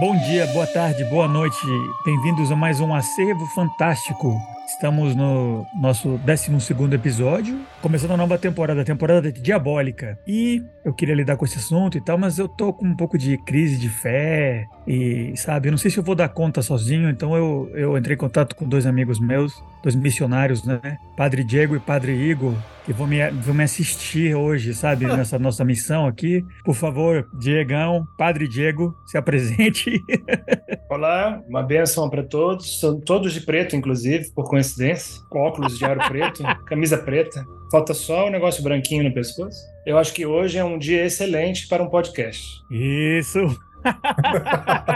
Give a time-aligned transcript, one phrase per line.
[0.00, 1.58] Bom dia, boa tarde, boa noite.
[2.06, 4.40] Bem-vindos a mais um acervo fantástico.
[4.66, 10.18] Estamos no nosso 12 episódio, começando a nova temporada, a temporada diabólica.
[10.26, 13.16] E eu queria lidar com esse assunto e tal, mas eu tô com um pouco
[13.16, 17.08] de crise de fé e, sabe, eu não sei se eu vou dar conta sozinho,
[17.08, 20.80] então eu, eu entrei em contato com dois amigos meus, dois missionários, né?
[21.16, 22.54] Padre Diego e Padre Igor,
[22.84, 26.44] que vão me, vão me assistir hoje, sabe, nessa nossa missão aqui.
[26.64, 30.00] Por favor, Diegão, Padre Diego, se apresente.
[30.90, 35.84] Olá, uma benção para todos, são todos de preto, inclusive, por coincidência, com óculos de
[35.84, 37.44] aro preto, camisa preta.
[37.70, 39.64] Falta só o negócio branquinho no pescoço.
[39.86, 42.60] Eu acho que hoje é um dia excelente para um podcast.
[42.70, 43.58] Isso!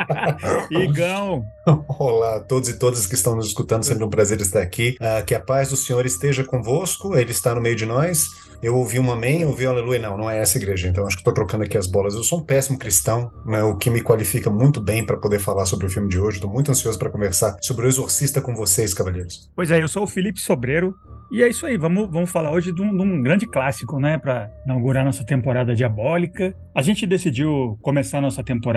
[0.70, 1.44] Igão!
[1.88, 4.96] Olá a todos e todas que estão nos escutando, sempre um prazer estar aqui.
[5.00, 8.26] Uh, que a paz do Senhor esteja convosco, Ele está no meio de nós.
[8.62, 9.98] Eu ouvi um amém, eu ouvi um aleluia.
[9.98, 12.14] Não, não é essa igreja, então acho que estou trocando aqui as bolas.
[12.14, 15.66] Eu sou um péssimo cristão, né, o que me qualifica muito bem para poder falar
[15.66, 16.38] sobre o filme de hoje.
[16.38, 19.50] Estou muito ansioso para conversar sobre o Exorcista com vocês, cavalheiros.
[19.54, 20.94] Pois é, eu sou o Felipe Sobreiro,
[21.34, 24.18] e é isso aí, vamos, vamos falar hoje de um, de um grande clássico, né,
[24.18, 26.54] para inaugurar nossa temporada diabólica.
[26.74, 28.73] A gente decidiu começar nossa temporada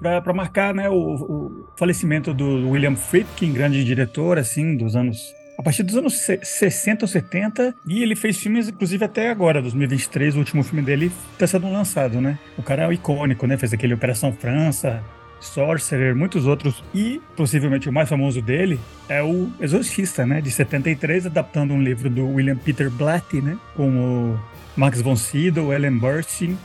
[0.00, 5.34] para marcar né, o, o, falecimento do William Friedkin, grande diretor, assim, dos anos.
[5.58, 10.34] A partir dos anos 60 ou 70, e ele fez filmes, inclusive até agora, 2023,
[10.34, 12.38] o último filme dele está sendo lançado, né?
[12.58, 13.56] O cara é icônico, né?
[13.56, 15.02] Fez aquele Operação França,
[15.40, 16.82] Sorcerer, muitos outros.
[16.92, 20.40] E possivelmente o mais famoso dele é o Exorcista, né?
[20.40, 23.56] De 73, adaptando um livro do William Peter Blatty, né?
[23.76, 24.40] Com o
[24.76, 26.58] Max von Sydow, Ellen Burstyn,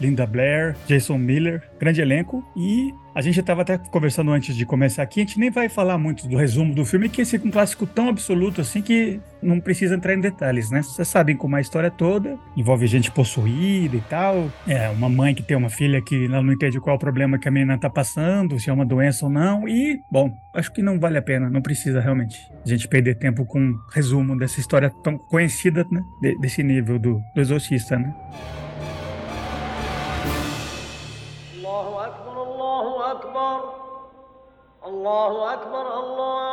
[0.00, 2.44] Linda Blair, Jason Miller, grande elenco.
[2.56, 5.96] E a gente estava até conversando antes de começar aqui, a gente nem vai falar
[5.96, 9.58] muito do resumo do filme, que esse é um clássico tão absoluto assim que não
[9.58, 10.82] precisa entrar em detalhes, né?
[10.82, 15.34] Vocês sabem como é a história toda, envolve gente possuída e tal, é uma mãe
[15.34, 17.78] que tem uma filha que ela não entende qual é o problema que a menina
[17.78, 21.22] tá passando, se é uma doença ou não, e, bom, acho que não vale a
[21.22, 25.86] pena, não precisa realmente a gente perder tempo com um resumo dessa história tão conhecida,
[25.90, 26.02] né?
[26.38, 28.14] desse nível do, do exorcista, né?
[34.86, 36.46] Allahu Ekber, Allah.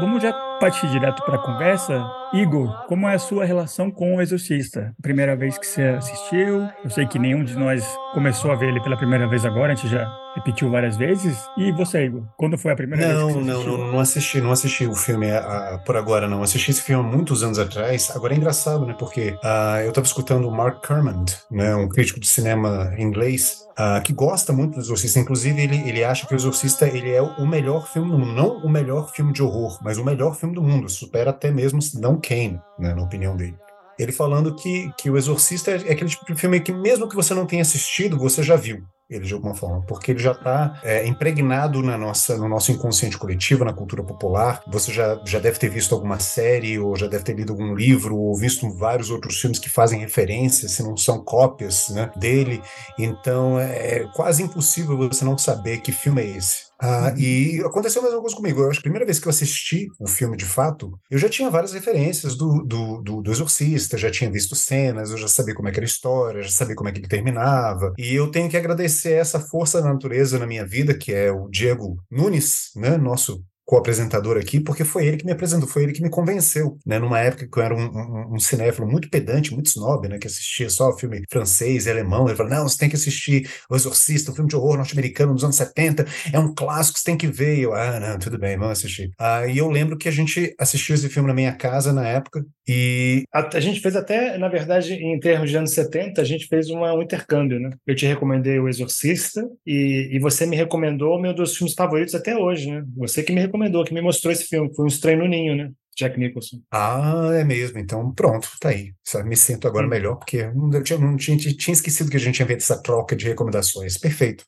[0.00, 2.08] Bu mucak partir direto para a conversa.
[2.32, 4.94] Igor, como é a sua relação com o Exorcista?
[5.02, 6.68] Primeira vez que você assistiu?
[6.84, 7.84] Eu sei que nenhum de nós
[8.14, 11.36] começou a ver ele pela primeira vez agora, a gente já repetiu várias vezes.
[11.56, 13.78] E você, Igor, quando foi a primeira não, vez que você não, assistiu?
[13.78, 16.42] Não, não assisti, não assisti o filme uh, por agora, não.
[16.42, 18.10] Assisti esse filme há muitos anos atrás.
[18.14, 18.94] Agora é engraçado, né?
[18.98, 21.74] Porque uh, eu estava escutando o Mark Kermond, né?
[21.74, 25.18] Um crítico de cinema inglês, uh, que gosta muito do Exorcista.
[25.18, 28.32] Inclusive, ele, ele acha que o Exorcista ele é o melhor filme do mundo.
[28.32, 30.88] Não o melhor filme de horror, mas o melhor filme do mundo.
[30.88, 32.94] Supera até mesmo não Kane, né?
[32.94, 33.56] Na opinião dele.
[33.98, 37.34] Ele falando que, que o Exorcista é aquele tipo de filme que, mesmo que você
[37.34, 38.82] não tenha assistido, você já viu
[39.14, 43.18] ele de alguma forma, porque ele já está é, impregnado na nossa, no nosso inconsciente
[43.18, 44.62] coletivo, na cultura popular.
[44.66, 48.16] Você já, já deve ter visto alguma série, ou já deve ter lido algum livro,
[48.16, 52.62] ou visto vários outros filmes que fazem referência, se não são cópias né, dele.
[52.98, 56.71] Então é quase impossível você não saber que filme é esse.
[56.84, 58.60] Ah, e aconteceu a mesma coisa comigo.
[58.60, 61.28] Eu acho que a primeira vez que eu assisti o filme de fato, eu já
[61.28, 65.54] tinha várias referências do, do, do, do Exorcista, já tinha visto cenas, eu já sabia
[65.54, 67.92] como é que era a história, já sabia como é que ele terminava.
[67.96, 71.48] E eu tenho que agradecer essa força da natureza na minha vida, que é o
[71.48, 76.02] Diego Nunes, né, nosso co-apresentador aqui, porque foi ele que me apresentou, foi ele que
[76.02, 76.98] me convenceu, né?
[76.98, 80.18] Numa época que eu era um, um, um cinéfilo muito pedante, muito snob, né?
[80.18, 82.26] Que assistia só filme francês e alemão.
[82.26, 85.44] Ele falou: não, você tem que assistir O Exorcista, um filme de horror norte-americano dos
[85.44, 87.58] anos 70, é um clássico, você tem que ver.
[87.58, 89.10] E eu, ah, não, tudo bem, vamos assistir.
[89.18, 92.44] Ah, e eu lembro que a gente assistiu esse filme na minha casa na época,
[92.68, 93.24] e.
[93.32, 96.70] A, a gente fez até, na verdade, em termos de anos 70, a gente fez
[96.70, 97.70] uma, um intercâmbio, né?
[97.86, 102.36] Eu te recomendei O Exorcista e, e você me recomendou meu dos filmes favoritos até
[102.36, 102.84] hoje, né?
[102.96, 104.74] Você que me recomendou que me mostrou esse filme.
[104.74, 105.70] Foi um estranho no ninho, né?
[105.96, 106.62] Jack Nicholson.
[106.70, 107.78] Ah, é mesmo.
[107.78, 108.94] Então, pronto, tá aí.
[109.24, 109.90] Me sinto agora hum.
[109.90, 113.14] melhor, porque eu tinha, não tinha, tinha esquecido que a gente tinha feito essa troca
[113.14, 113.98] de recomendações.
[113.98, 114.44] Perfeito.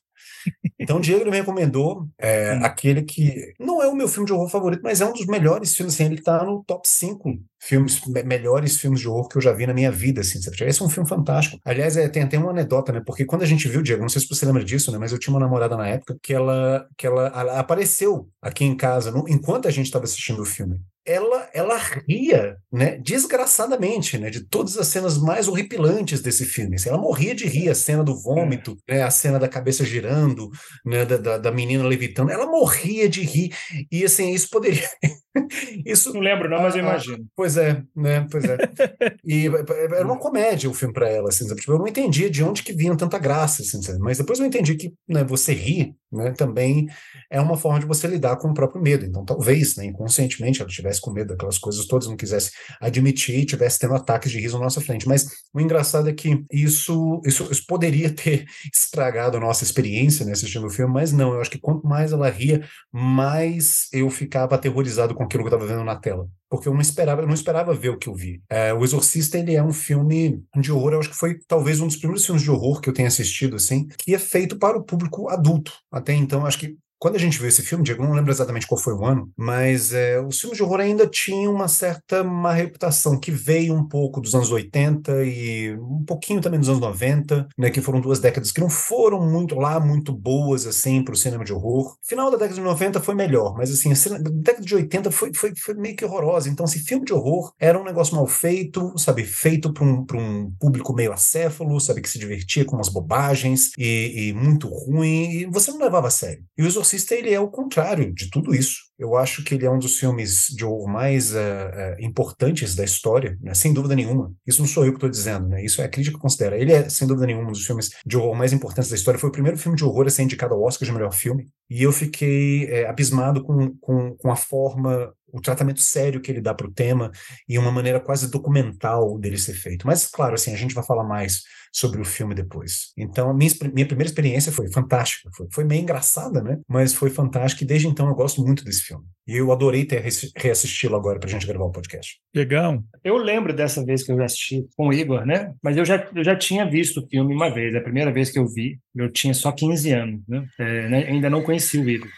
[0.79, 2.59] Então, o Diego me recomendou é, hum.
[2.63, 5.75] aquele que não é o meu filme de horror favorito, mas é um dos melhores
[5.75, 5.95] filmes.
[5.95, 9.51] Assim, ele tá no top 5 filmes, me melhores filmes de horror que eu já
[9.51, 10.21] vi na minha vida.
[10.21, 10.37] Assim?
[10.37, 11.59] Esse é um filme fantástico.
[11.65, 13.01] Aliás, é, tem até uma anedota, né?
[13.05, 14.97] Porque quando a gente viu, Diego, não sei se você lembra disso, né?
[14.97, 18.75] Mas eu tinha uma namorada na época que ela, que ela, ela apareceu aqui em
[18.75, 20.79] casa no, enquanto a gente estava assistindo o filme.
[21.05, 26.75] Ela, ela ria, né, desgraçadamente, né, de todas as cenas mais horripilantes desse filme.
[26.75, 30.49] Assim, ela morria de rir, a cena do vômito, né, a cena da cabeça girando,
[30.85, 33.53] né, da, da, da menina levitando, ela morria de rir.
[33.91, 34.89] E assim, isso poderia.
[35.85, 37.25] isso não lembro, não, mas eu imagino.
[37.35, 38.25] pois é, né?
[38.29, 38.57] Pois é.
[39.23, 42.63] E era uma comédia o filme para ela, assim, tipo, eu não entendia de onde
[42.63, 46.87] que vinha tanta graça, assim, mas depois eu entendi que né, você rir né, também
[47.29, 49.05] é uma forma de você lidar com o próprio medo.
[49.05, 53.45] Então, talvez, né, inconscientemente, ela estivesse com medo daquelas coisas todas, não quisesse admitir e
[53.45, 55.07] tivesse tendo ataques de riso na nossa frente.
[55.07, 60.31] Mas o engraçado é que isso, isso, isso poderia ter estragado a nossa experiência né,
[60.31, 61.33] assistindo o filme, mas não.
[61.33, 65.55] Eu acho que quanto mais ela ria, mais eu ficava aterrorizado com aquilo que eu
[65.55, 68.15] estava vendo na tela porque eu não esperava, eu não esperava ver o que eu
[68.15, 68.41] vi.
[68.49, 71.87] É, o Exorcista ele é um filme de horror, eu acho que foi talvez um
[71.87, 74.83] dos primeiros filmes de horror que eu tenha assistido assim, que é feito para o
[74.83, 75.73] público adulto.
[75.91, 78.79] Até então, acho que quando a gente viu esse filme, Diego, não lembro exatamente qual
[78.79, 83.19] foi o ano, mas é, os filmes de horror ainda tinham uma certa má reputação,
[83.19, 87.69] que veio um pouco dos anos 80 e um pouquinho também dos anos 90, né,
[87.69, 91.43] que foram duas décadas que não foram muito lá, muito boas, assim, para o cinema
[91.43, 91.95] de horror.
[92.03, 95.53] Final da década de 90 foi melhor, mas assim, a década de 80 foi, foi,
[95.55, 96.49] foi meio que horrorosa.
[96.49, 100.51] Então, assim, filme de horror era um negócio mal feito, sabe, feito para um, um
[100.59, 105.45] público meio acéfalo, sabe, que se divertia com umas bobagens e, e muito ruim, e
[105.45, 106.43] você não levava a sério.
[106.57, 108.77] E o Exorcista, ele é o contrário de tudo isso.
[108.97, 112.83] Eu acho que ele é um dos filmes de horror mais uh, uh, importantes da
[112.83, 113.53] história, né?
[113.53, 114.33] sem dúvida nenhuma.
[114.47, 115.63] Isso não sou eu que estou dizendo, né?
[115.63, 116.57] Isso é a crítica que considera.
[116.57, 119.19] Ele é, sem dúvida nenhuma, um dos filmes de horror mais importantes da história.
[119.19, 121.47] Foi o primeiro filme de horror a ser indicado ao Oscar de melhor filme.
[121.69, 126.39] E eu fiquei é, abismado com, com, com a forma o tratamento sério que ele
[126.39, 127.11] dá para o tema
[127.47, 129.85] e uma maneira quase documental dele ser feito.
[129.85, 131.41] Mas, claro, assim, a gente vai falar mais
[131.73, 132.93] sobre o filme depois.
[132.97, 135.29] Então, a minha, minha primeira experiência foi fantástica.
[135.35, 136.57] Foi, foi meio engraçada, né?
[136.69, 139.05] Mas foi fantástica e desde então eu gosto muito desse filme.
[139.27, 140.03] E eu adorei ter
[140.35, 142.19] reassisti-lo agora para a gente gravar o podcast.
[142.33, 142.83] Legal.
[143.03, 145.53] Eu lembro dessa vez que eu assisti com o Igor, né?
[145.63, 147.75] Mas eu já, eu já tinha visto o filme uma vez.
[147.75, 150.47] A primeira vez que eu vi, eu tinha só 15 anos, né?
[150.59, 151.05] É, né?
[151.07, 152.09] Ainda não conhecia o Igor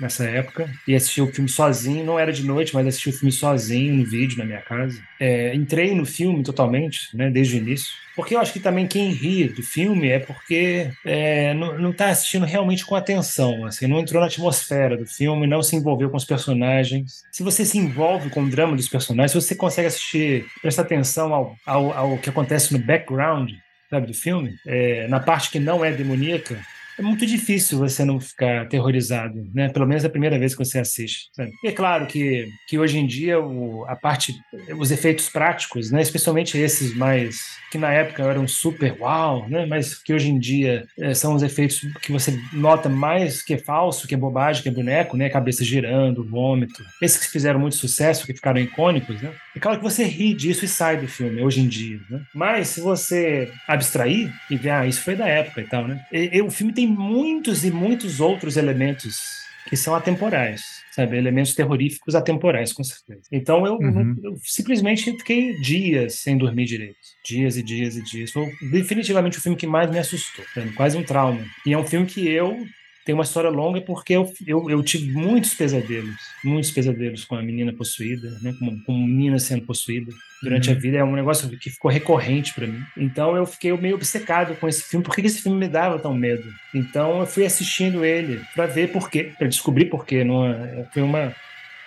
[0.00, 2.04] nessa época e assisti o filme sozinho.
[2.04, 5.00] Não era de noite, mas assisti o filme sozinho no vídeo na minha casa.
[5.18, 7.88] É, entrei no filme totalmente, né, desde o início.
[8.14, 12.46] Porque eu acho que também quem ri do filme é porque é, não está assistindo
[12.46, 16.24] realmente com atenção, assim, não entrou na atmosfera do filme, não se envolveu com os
[16.24, 17.24] personagens.
[17.30, 21.34] Se você se envolve com o drama dos personagens, se você consegue assistir, prestar atenção
[21.34, 23.50] ao, ao, ao que acontece no background,
[23.90, 26.58] sabe, do filme, é, na parte que não é demoníaca,
[26.98, 29.68] é muito difícil você não ficar aterrorizado, né?
[29.68, 31.28] Pelo menos a primeira vez que você assiste.
[31.32, 31.52] Sabe?
[31.62, 34.34] E é claro que, que hoje em dia o, a parte,
[34.78, 36.00] os efeitos práticos, né?
[36.00, 39.66] Especialmente esses mais que na época eram super uau, né?
[39.66, 43.58] Mas que hoje em dia é, são os efeitos que você nota mais que é
[43.58, 45.28] falso, que é bobagem, que é boneco, né?
[45.28, 46.84] Cabeça girando, vômito.
[47.02, 49.32] Esses que fizeram muito sucesso, que ficaram icônicos, né?
[49.56, 52.20] É claro que você ri disso e sai do filme hoje em dia, né?
[52.34, 56.04] Mas se você abstrair e ver, ah, isso foi da época e tal, né?
[56.12, 60.62] E, e, o filme tem muitos e muitos outros elementos que são atemporais,
[60.92, 61.16] sabe?
[61.16, 63.22] Elementos terroríficos atemporais, com certeza.
[63.32, 64.14] Então eu, uhum.
[64.22, 66.96] eu, eu, simplesmente fiquei dias sem dormir direito.
[67.24, 68.30] Dias e dias e dias.
[68.30, 70.44] Foi definitivamente o filme que mais me assustou,
[70.76, 71.42] quase um trauma.
[71.64, 72.62] E é um filme que eu
[73.06, 77.42] tem uma história longa porque eu, eu, eu, tive muitos pesadelos, muitos pesadelos com a
[77.42, 80.12] menina possuída, né, com, com menina sendo possuída
[80.42, 80.76] durante uhum.
[80.76, 80.98] a vida.
[80.98, 82.82] É um negócio que ficou recorrente para mim.
[82.96, 85.04] Então eu fiquei meio obcecado com esse filme.
[85.04, 86.52] Por que esse filme me dava tão medo?
[86.74, 90.24] Então eu fui assistindo ele para ver por quê, para descobrir por quê.
[90.24, 91.32] Não, é, foi uma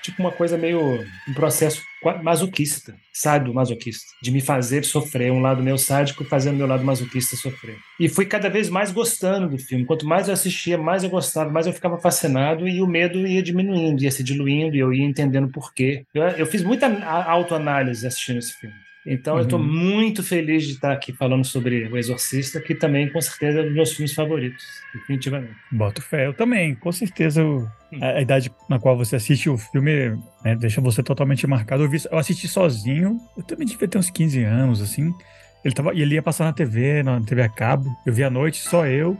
[0.09, 1.81] tipo uma coisa meio um processo
[2.23, 7.35] masoquista, sádio masoquista, de me fazer sofrer, um lado meu sádico fazendo meu lado masoquista
[7.35, 7.77] sofrer.
[7.99, 9.85] E fui cada vez mais gostando do filme.
[9.85, 13.43] Quanto mais eu assistia, mais eu gostava, mais eu ficava fascinado e o medo ia
[13.43, 16.03] diminuindo, ia se diluindo e eu ia entendendo por quê.
[16.13, 18.88] Eu, eu fiz muita autoanálise assistindo esse filme.
[19.11, 19.39] Então uhum.
[19.39, 23.57] eu estou muito feliz de estar aqui falando sobre O Exorcista, que também com certeza
[23.57, 24.63] é um dos meus filmes favoritos,
[24.93, 25.55] definitivamente.
[25.71, 27.43] Boto fé, eu também, com certeza
[27.99, 31.83] a, a idade na qual você assiste o filme né, deixa você totalmente marcado.
[31.83, 35.11] Eu, vi, eu assisti sozinho, eu também devia ter uns 15 anos, assim.
[35.65, 38.59] Ele, tava, ele ia passar na TV, na TV a cabo, eu vi à noite,
[38.59, 39.17] só eu.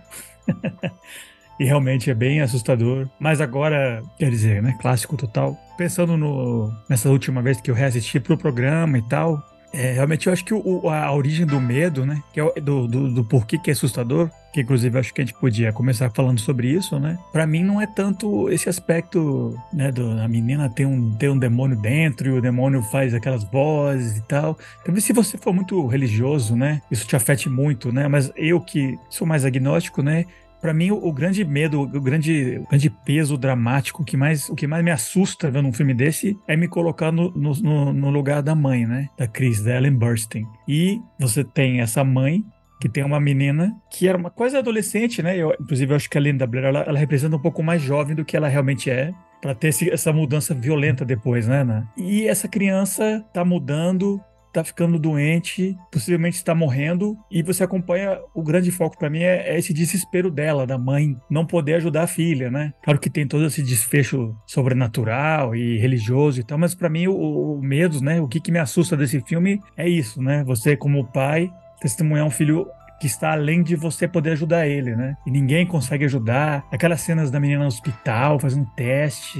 [1.59, 3.09] e realmente é bem assustador.
[3.19, 5.57] Mas agora, quer dizer, né, clássico total.
[5.79, 10.33] Pensando no, nessa última vez que eu reassisti pro programa e tal, é, realmente eu
[10.33, 12.21] acho que o, a origem do medo, né?
[12.33, 15.37] Que é do, do, do, porquê que é assustador, que inclusive acho que a gente
[15.39, 17.17] podia começar falando sobre isso, né?
[17.31, 19.91] Para mim não é tanto esse aspecto, né?
[19.91, 24.17] Do, a menina tem um, tem um demônio dentro e o demônio faz aquelas vozes
[24.17, 24.57] e tal.
[24.83, 26.81] Talvez se você for muito religioso, né?
[26.89, 28.07] Isso te afete muito, né?
[28.07, 30.25] Mas eu que sou mais agnóstico, né?
[30.61, 34.67] Para mim, o, grande medo, o grande, o grande peso dramático, que, mais, o que
[34.67, 38.53] mais me assusta vendo um filme desse é me colocar no, no, no lugar da
[38.53, 39.07] mãe, né?
[39.17, 40.45] Da Chris, da Ellen Burstyn.
[40.67, 42.43] E você tem essa mãe
[42.79, 45.37] que tem uma menina que era uma coisa adolescente, né?
[45.37, 48.15] Eu, inclusive, eu acho que a Linda Blair, ela, ela representa um pouco mais jovem
[48.15, 51.87] do que ela realmente é para ter esse, essa mudança violenta depois, né, né?
[51.97, 54.19] E essa criança tá mudando,
[54.53, 59.49] tá ficando doente, possivelmente está morrendo, e você acompanha o grande foco para mim é,
[59.49, 62.73] é, esse desespero dela, da mãe, não poder ajudar a filha, né?
[62.83, 67.13] Claro que tem todo esse desfecho sobrenatural e religioso e tal, mas para mim o,
[67.55, 68.19] o medo, né?
[68.21, 70.43] O que, que me assusta desse filme é isso, né?
[70.45, 72.67] Você como pai testemunhar um filho
[72.99, 75.15] que está além de você poder ajudar ele, né?
[75.25, 76.65] E ninguém consegue ajudar.
[76.69, 79.39] Aquelas cenas da menina no hospital fazendo teste,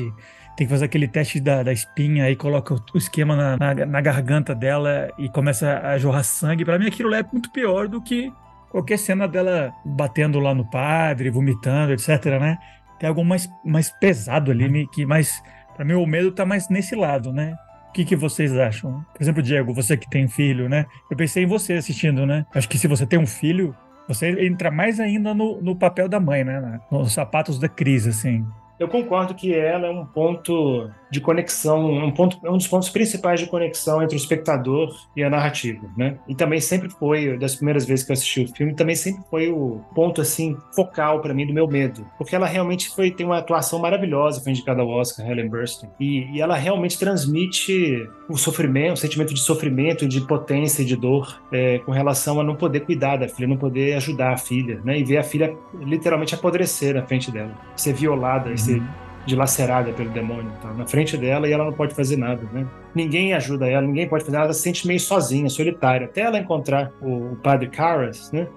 [0.60, 4.01] tem que fazer aquele teste da, da espinha, aí coloca o, esquema na, na, na,
[4.01, 6.66] garganta dela e começa a jorrar sangue.
[6.66, 8.30] Para mim, aquilo é muito pior do que
[8.70, 12.58] qualquer cena dela batendo lá no padre, vomitando, etc, né?
[13.00, 15.42] Tem algo mais, mais pesado ali, que mais...
[15.78, 17.56] Para mim, o medo tá mais nesse lado, né?
[17.88, 19.01] O que, que vocês acham?
[19.13, 20.86] Por exemplo, Diego, você que tem filho, né?
[21.10, 22.46] Eu pensei em você assistindo, né?
[22.54, 23.74] Acho que se você tem um filho,
[24.10, 26.82] você entra mais ainda no, no papel da mãe, né?
[26.92, 28.46] Nos sapatos da crise, assim.
[28.79, 33.39] Eu concordo que ela é um ponto de conexão, um ponto, um dos pontos principais
[33.39, 36.18] de conexão entre o espectador e a narrativa, né?
[36.28, 39.50] E também sempre foi, das primeiras vezes que eu assisti o filme, também sempre foi
[39.50, 43.38] o ponto assim focal para mim do meu medo, porque ela realmente foi tem uma
[43.38, 48.94] atuação maravilhosa, foi indicada ao Oscar, Helen Burstyn, e, e ela realmente transmite o sofrimento,
[48.94, 53.18] o sentimento de sofrimento, de potência de dor é, com relação a não poder cuidar
[53.18, 55.00] da filha, não poder ajudar a filha, né?
[55.00, 58.58] E ver a filha literalmente apodrecer na frente dela, ser violada, uhum.
[58.58, 58.82] ser
[59.25, 62.65] dilacerada pelo demônio, tá na frente dela e ela não pode fazer nada, né?
[62.95, 66.05] Ninguém ajuda ela, ninguém pode fazer nada, ela se sente meio sozinha, solitária.
[66.05, 68.47] Até ela encontrar o, o padre Caras, né?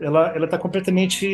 [0.00, 1.26] Ela ela está completamente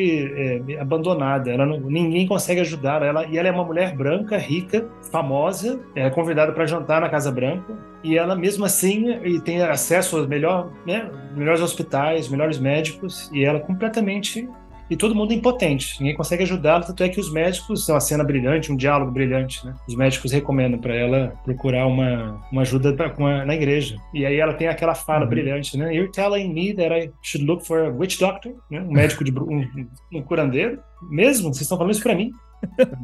[0.73, 1.51] é, abandonada.
[1.51, 3.07] Ela não, ninguém consegue ajudá-la.
[3.07, 5.81] Ela e ela é uma mulher branca, rica, famosa.
[5.97, 10.27] É convidada para jantar na Casa Branca e ela mesmo assim e tem acesso aos
[10.27, 14.49] melhor, né, melhores hospitais, melhores médicos e ela completamente
[14.93, 18.01] e todo mundo é impotente, ninguém consegue ajudá-la, tanto é que os médicos, é uma
[18.01, 19.75] cena brilhante, um diálogo brilhante, né?
[19.89, 23.97] Os médicos recomendam para ela procurar uma, uma ajuda pra, uma, na igreja.
[24.13, 25.31] E aí ela tem aquela fala uhum.
[25.31, 25.95] brilhante, né?
[25.95, 28.83] You're telling me that I should look for a witch doctor, né?
[28.83, 29.67] Um médico de um,
[30.13, 30.79] um curandeiro?
[31.11, 31.49] Mesmo?
[31.49, 32.31] Vocês estão falando isso para mim?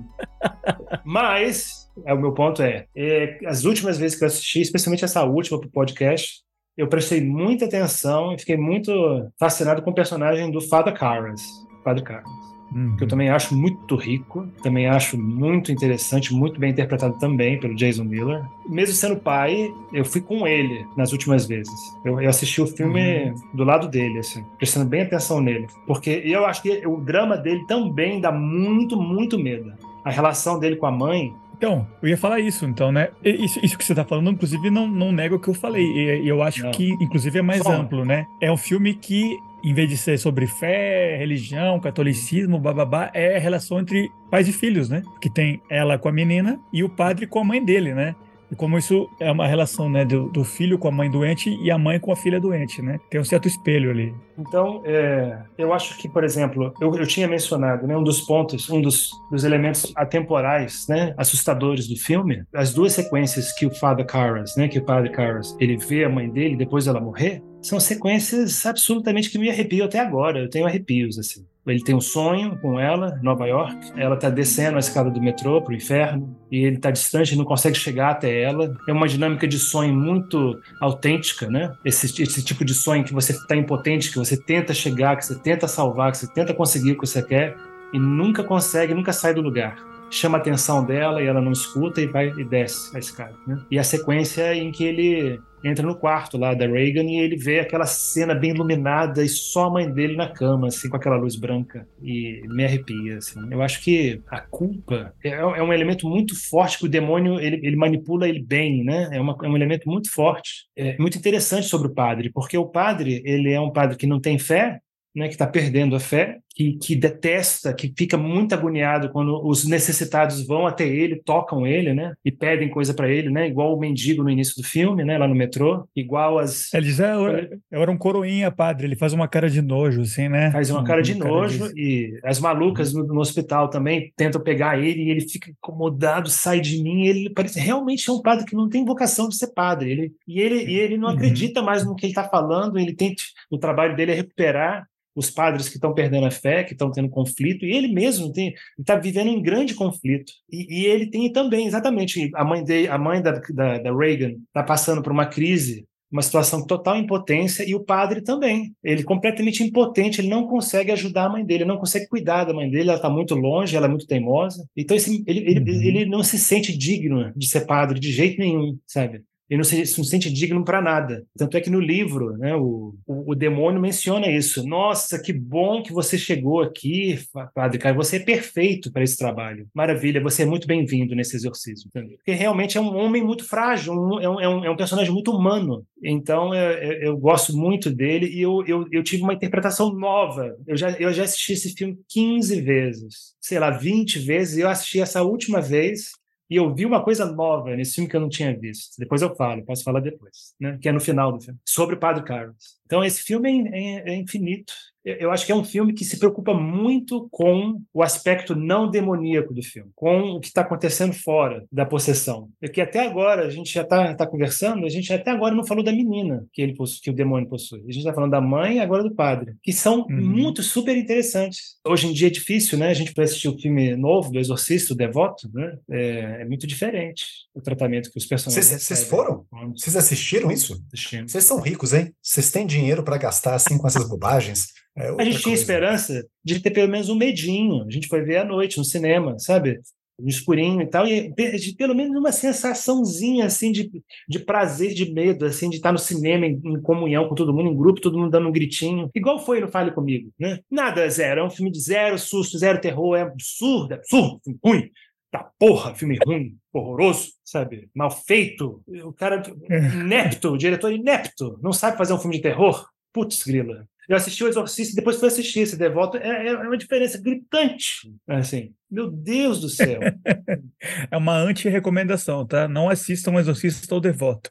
[1.07, 5.25] Mas, é, o meu ponto é, é, as últimas vezes que eu assisti, especialmente essa
[5.25, 6.42] última pro podcast,
[6.76, 8.92] eu prestei muita atenção e fiquei muito
[9.40, 11.40] fascinado com o personagem do Father Carras.
[11.82, 12.49] Padre Carlos.
[12.75, 12.97] Uhum.
[12.97, 17.75] Que eu também acho muito rico, também acho muito interessante, muito bem interpretado também pelo
[17.75, 18.44] Jason Miller.
[18.68, 21.97] Mesmo sendo pai, eu fui com ele nas últimas vezes.
[22.04, 23.35] Eu, eu assisti o filme uhum.
[23.54, 25.66] do lado dele, assim, prestando bem atenção nele.
[25.87, 29.73] Porque eu acho que o drama dele também dá muito, muito medo.
[30.04, 33.09] A relação dele com a mãe então, eu ia falar isso, então, né?
[33.25, 35.85] Isso, isso que você tá falando, inclusive, não, não nega o que eu falei.
[36.23, 36.71] E eu acho não.
[36.71, 37.73] que, inclusive, é mais Só.
[37.73, 38.27] amplo, né?
[38.41, 43.41] É um filme que em vez de ser sobre fé, religião, catolicismo, bababá, é a
[43.41, 45.03] relação entre pais e filhos, né?
[45.21, 48.15] Que tem ela com a menina e o padre com a mãe dele, né?
[48.50, 51.71] E como isso é uma relação, né, do, do, filho com a mãe doente e
[51.71, 52.99] a mãe com a filha doente, né?
[53.11, 54.14] Tem um certo espelho ali.
[54.38, 58.71] Então, é, eu acho que, por exemplo, eu, eu tinha mencionado, né, um dos pontos,
[58.71, 64.07] um dos, dos elementos atemporais, né, assustadores do filme, as duas sequências que o Father
[64.07, 67.78] Carras, né, que o Padre Carras, ele vê a mãe dele depois dela morrer, são
[67.81, 70.40] sequências absolutamente que me arrepiam até agora.
[70.40, 71.45] Eu tenho arrepios, assim.
[71.67, 73.93] Ele tem um sonho com ela, Nova York.
[73.97, 77.45] Ela está descendo a escada do metrô para o inferno e ele está distante, não
[77.45, 78.75] consegue chegar até ela.
[78.88, 81.71] É uma dinâmica de sonho muito autêntica, né?
[81.85, 85.38] Esse, esse tipo de sonho que você está impotente, que você tenta chegar, que você
[85.38, 87.55] tenta salvar, que você tenta conseguir o que você quer
[87.93, 92.00] e nunca consegue, nunca sai do lugar chama a atenção dela e ela não escuta
[92.00, 93.35] e vai e desce a escada.
[93.47, 93.59] Né?
[93.71, 97.61] E a sequência em que ele entra no quarto lá da Reagan e ele vê
[97.61, 101.37] aquela cena bem iluminada e só a mãe dele na cama, assim, com aquela luz
[101.37, 101.87] branca.
[102.03, 103.41] E me arrepia, assim.
[103.50, 107.61] Eu acho que a culpa é, é um elemento muito forte que o demônio, ele,
[107.62, 109.09] ele manipula ele bem, né?
[109.12, 110.67] É, uma, é um elemento muito forte.
[110.77, 114.21] É muito interessante sobre o padre, porque o padre, ele é um padre que não
[114.21, 114.81] tem fé,
[115.15, 119.65] né, que está perdendo a fé, que, que, detesta, que fica muito agoniado quando os
[119.65, 123.79] necessitados vão até ele, tocam ele, né, e pedem coisa para ele, né, igual o
[123.79, 126.73] mendigo no início do filme, né, lá no metrô, igual as.
[126.75, 130.03] Ele diz, é, eu, eu era um coroinha, padre, ele faz uma cara de nojo,
[130.03, 130.50] assim, né?
[130.50, 131.81] Faz uma cara de uma nojo cara de...
[131.81, 136.61] e as malucas no, no, hospital também tentam pegar ele e ele fica incomodado, sai
[136.61, 139.91] de mim, ele parece realmente é um padre que não tem vocação de ser padre,
[139.91, 141.15] ele, e ele, e ele não uhum.
[141.15, 143.15] acredita mais no que ele está falando, ele tem,
[143.50, 147.08] o trabalho dele é recuperar os padres que estão perdendo a fé, que estão tendo
[147.08, 148.32] conflito, e ele mesmo
[148.78, 150.32] está vivendo em grande conflito.
[150.50, 154.34] E, e, ele tem também, exatamente, a mãe, de, a mãe da, da, da Reagan
[154.48, 158.75] está passando por uma crise uma situação de total impotência e o padre também.
[158.82, 162.70] Ele completamente impotente, ele não consegue ajudar a mãe dele, não consegue cuidar da mãe
[162.70, 164.66] dele, ela está muito longe, ela é muito teimosa.
[164.75, 165.82] Então esse, ele, ele, uhum.
[165.82, 169.22] ele não se sente digno de ser padre de jeito nenhum, sabe?
[169.49, 171.25] Ele não se, não se sente digno para nada.
[171.37, 174.67] Tanto é que no livro, né, o, o, o, demônio menciona isso.
[174.67, 177.19] Nossa, que bom que você chegou aqui,
[177.55, 177.97] Padre Caio.
[177.97, 179.67] Você é perfeito para esse trabalho.
[179.75, 181.90] Maravilha, você é muito bem-vindo nesse exorcismo.
[181.93, 185.12] Porque realmente é um homem muito frágil, um, é, um, é, um, é um personagem
[185.12, 185.85] muito humano.
[186.02, 190.55] Então eu, eu, eu gosto muito dele e eu, eu, eu, tive uma interpretação nova.
[190.67, 194.69] Eu já, eu já assisti esse filme 15 vezes, sei lá, 20 vezes, e eu
[194.69, 196.11] assisti essa última vez
[196.50, 198.97] e eu vi uma coisa nova nesse filme que eu não tinha visto.
[198.99, 200.78] Depois eu falo, posso falar depois, né?
[200.81, 202.78] Que é no final do filme, sobre o Padre Carlos.
[202.87, 204.73] Então esse filme é, é, é infinito
[205.21, 209.55] eu acho que é um filme que se preocupa muito com o aspecto não demoníaco
[209.55, 212.49] do filme, com o que está acontecendo fora da possessão.
[212.61, 215.67] É que até agora, a gente já está tá conversando, a gente até agora não
[215.67, 217.81] falou da menina que, ele possui, que o demônio possui.
[217.81, 220.21] A gente está falando da mãe e agora do padre, que são uhum.
[220.21, 221.77] muito super interessantes.
[221.87, 222.88] Hoje em dia é difícil, né?
[222.88, 225.79] A gente vai assistir o filme novo do Exorcista, o Devoto, né?
[225.91, 227.25] É, é muito diferente
[227.55, 229.45] o tratamento que os personagens Vocês foram?
[229.77, 230.81] Vocês assistiram isso?
[231.27, 232.12] Vocês são ricos, hein?
[232.23, 234.69] Vocês têm dinheiro para gastar assim com essas bobagens?
[234.99, 237.85] É a gente tinha esperança de ter pelo menos um medinho.
[237.87, 239.81] A gente foi ver à noite no cinema, sabe?
[240.21, 243.88] No escurinho e tal, e de pelo menos uma sensaçãozinha assim de,
[244.28, 247.71] de prazer, de medo, assim, de estar no cinema em, em, comunhão com todo mundo,
[247.71, 249.09] em grupo, todo mundo dando um gritinho.
[249.14, 250.59] Igual foi no Fale Comigo, né?
[250.69, 254.90] Nada zero, é um filme de zero susto, zero terror, é absurdo, é absurdo, ruim.
[255.31, 257.88] Tá porra, filme ruim, horroroso, sabe?
[257.95, 258.83] Mal feito.
[259.05, 259.78] O cara é.
[259.78, 262.88] inepto, o diretor inepto, não sabe fazer um filme de terror.
[263.12, 263.87] Putz, grila.
[264.09, 266.17] Eu assisti o Exorcista e depois fui assistir esse Devoto.
[266.17, 268.11] É, é, é uma diferença gritante.
[268.27, 270.00] Assim, meu Deus do céu.
[271.11, 272.67] é uma anti-recomendação, tá?
[272.67, 274.50] Não assistam o Exorcista ou Devoto.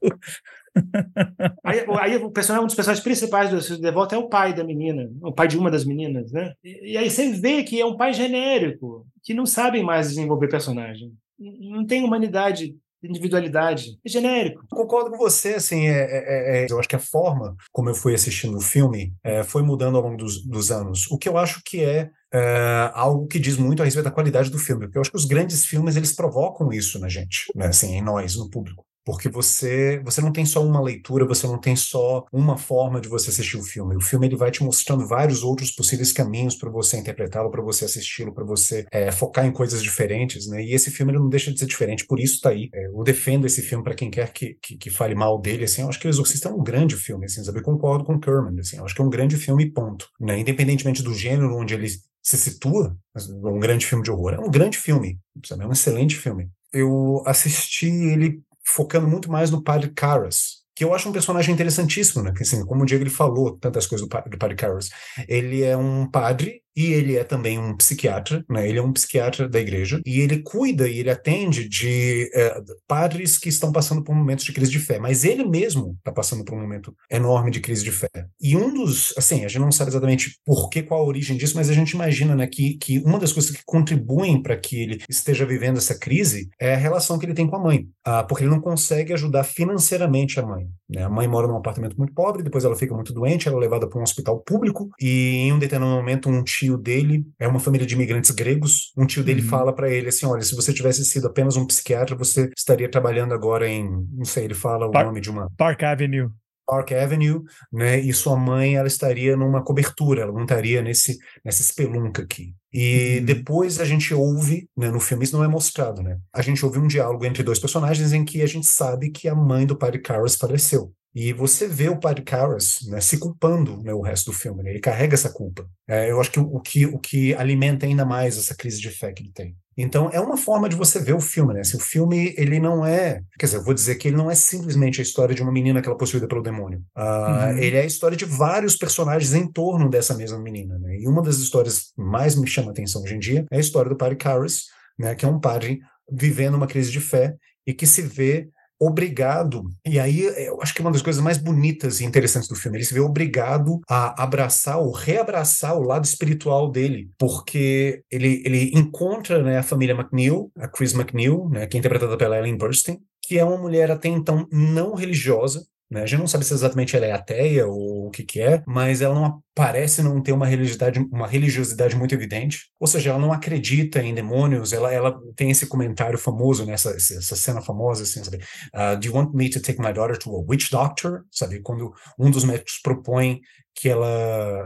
[1.66, 5.10] aí, aí, o personagem, um dos personagens principais do Devoto é o pai da menina,
[5.24, 6.54] o pai de uma das meninas, né?
[6.64, 10.50] E, e aí você vê que é um pai genérico, que não sabem mais desenvolver
[10.50, 11.12] personagem.
[11.40, 12.76] Não tem humanidade
[13.08, 13.98] individualidade.
[14.06, 14.64] É genérico.
[14.70, 18.14] Concordo com você, assim, é, é, é, eu acho que a forma como eu fui
[18.14, 21.10] assistindo o filme é, foi mudando ao longo dos, dos, anos.
[21.10, 24.50] O que eu acho que é, é, algo que diz muito a respeito da qualidade
[24.50, 27.68] do filme, porque eu acho que os grandes filmes, eles provocam isso na gente, né,
[27.68, 31.58] assim, em nós, no público porque você você não tem só uma leitura, você não
[31.58, 33.96] tem só uma forma de você assistir o filme.
[33.96, 37.86] O filme ele vai te mostrando vários outros possíveis caminhos para você interpretá-lo, para você
[37.86, 40.62] assisti-lo, para você é, focar em coisas diferentes, né?
[40.62, 42.70] E esse filme ele não deixa de ser diferente, por isso está aí.
[42.74, 45.84] É, eu defendo esse filme para quem quer que, que, que, fale mal dele, assim.
[45.84, 47.60] Eu acho que o Exorcista é um grande filme, assim, sabe?
[47.60, 48.76] Eu concordo com Kerman, assim.
[48.76, 50.10] Eu acho que é um grande filme, ponto.
[50.20, 50.38] Né?
[50.38, 51.88] Independentemente do gênero onde ele
[52.22, 52.94] se situa,
[53.42, 55.64] um grande filme de horror, é um grande filme, sabe?
[55.64, 56.50] É um excelente filme.
[56.74, 62.22] Eu assisti ele focando muito mais no padre Caras, que eu acho um personagem interessantíssimo,
[62.22, 62.34] né?
[62.40, 64.90] Assim, como o Diego ele falou tantas coisas do, do padre Caras,
[65.28, 68.70] ele é um padre e ele é também um psiquiatra, né?
[68.70, 73.40] Ele é um psiquiatra da igreja e ele cuida e ele atende de é, padres
[73.40, 76.54] que estão passando por momentos de crise de fé, mas ele mesmo está passando por
[76.54, 78.10] um momento enorme de crise de fé.
[78.40, 81.56] E um dos, assim, a gente não sabe exatamente por que, qual a origem disso,
[81.56, 85.02] mas a gente imagina, né, que, que uma das coisas que contribuem para que ele
[85.10, 88.44] esteja vivendo essa crise é a relação que ele tem com a mãe, ah, porque
[88.44, 90.68] ele não consegue ajudar financeiramente a mãe.
[90.88, 91.04] Né?
[91.04, 93.90] A mãe mora num apartamento muito pobre, depois ela fica muito doente, ela é levada
[93.90, 97.60] para um hospital público e em um determinado momento um tio tio dele é uma
[97.60, 98.92] família de imigrantes gregos.
[98.98, 99.48] Um tio dele uhum.
[99.48, 103.34] fala para ele assim: olha, se você tivesse sido apenas um psiquiatra, você estaria trabalhando
[103.34, 105.50] agora em, não sei, ele fala o nome de uma.
[105.58, 106.30] Park Avenue.
[106.66, 107.98] Park Avenue, né?
[107.98, 112.54] E sua mãe ela estaria numa cobertura, ela não estaria nesse nessa espelunca aqui.
[112.74, 113.26] E uhum.
[113.26, 116.18] depois a gente ouve, né, no filme isso não é mostrado, né?
[116.34, 119.36] A gente ouve um diálogo entre dois personagens em que a gente sabe que a
[119.36, 120.92] mãe do padre Carlos faleceu.
[121.16, 124.70] E você vê o Padre Karras né, se culpando né, o resto do filme, né?
[124.70, 125.68] ele carrega essa culpa.
[125.88, 128.90] É, eu acho que o, o que o que alimenta ainda mais essa crise de
[128.90, 129.56] fé que ele tem.
[129.78, 131.64] Então é uma forma de você ver o filme, né?
[131.64, 134.34] Se o filme ele não é, quer dizer, eu vou dizer que ele não é
[134.34, 136.84] simplesmente a história de uma menina que ela é possuída pelo demônio.
[136.98, 137.58] Uh, uhum.
[137.60, 140.98] Ele é a história de vários personagens em torno dessa mesma menina, né?
[140.98, 143.90] E uma das histórias mais me chama a atenção hoje em dia é a história
[143.90, 144.66] do Padre Karras,
[144.98, 145.14] né?
[145.14, 145.80] Que é um padre
[146.12, 150.82] vivendo uma crise de fé e que se vê obrigado, e aí eu acho que
[150.82, 154.24] é uma das coisas mais bonitas e interessantes do filme, ele se vê obrigado a
[154.24, 160.52] abraçar ou reabraçar o lado espiritual dele, porque ele, ele encontra né, a família McNeil,
[160.58, 164.08] a Chris McNeil, né, que é interpretada pela Ellen Burstyn, que é uma mulher até
[164.08, 166.04] então não religiosa, né?
[166.04, 169.02] A gente não sabe se exatamente ela é ateia ou o que que é, mas
[169.02, 172.70] ela não parece não ter uma religiosidade, uma religiosidade muito evidente.
[172.80, 176.74] Ou seja, ela não acredita em demônios, ela, ela tem esse comentário famoso, né?
[176.74, 178.38] essa cena famosa, assim, sabe?
[178.72, 181.24] Uh, Do you want me to take my daughter to a witch doctor?
[181.32, 181.60] Sabe?
[181.62, 183.42] Quando um dos médicos propõe
[183.74, 184.08] que ela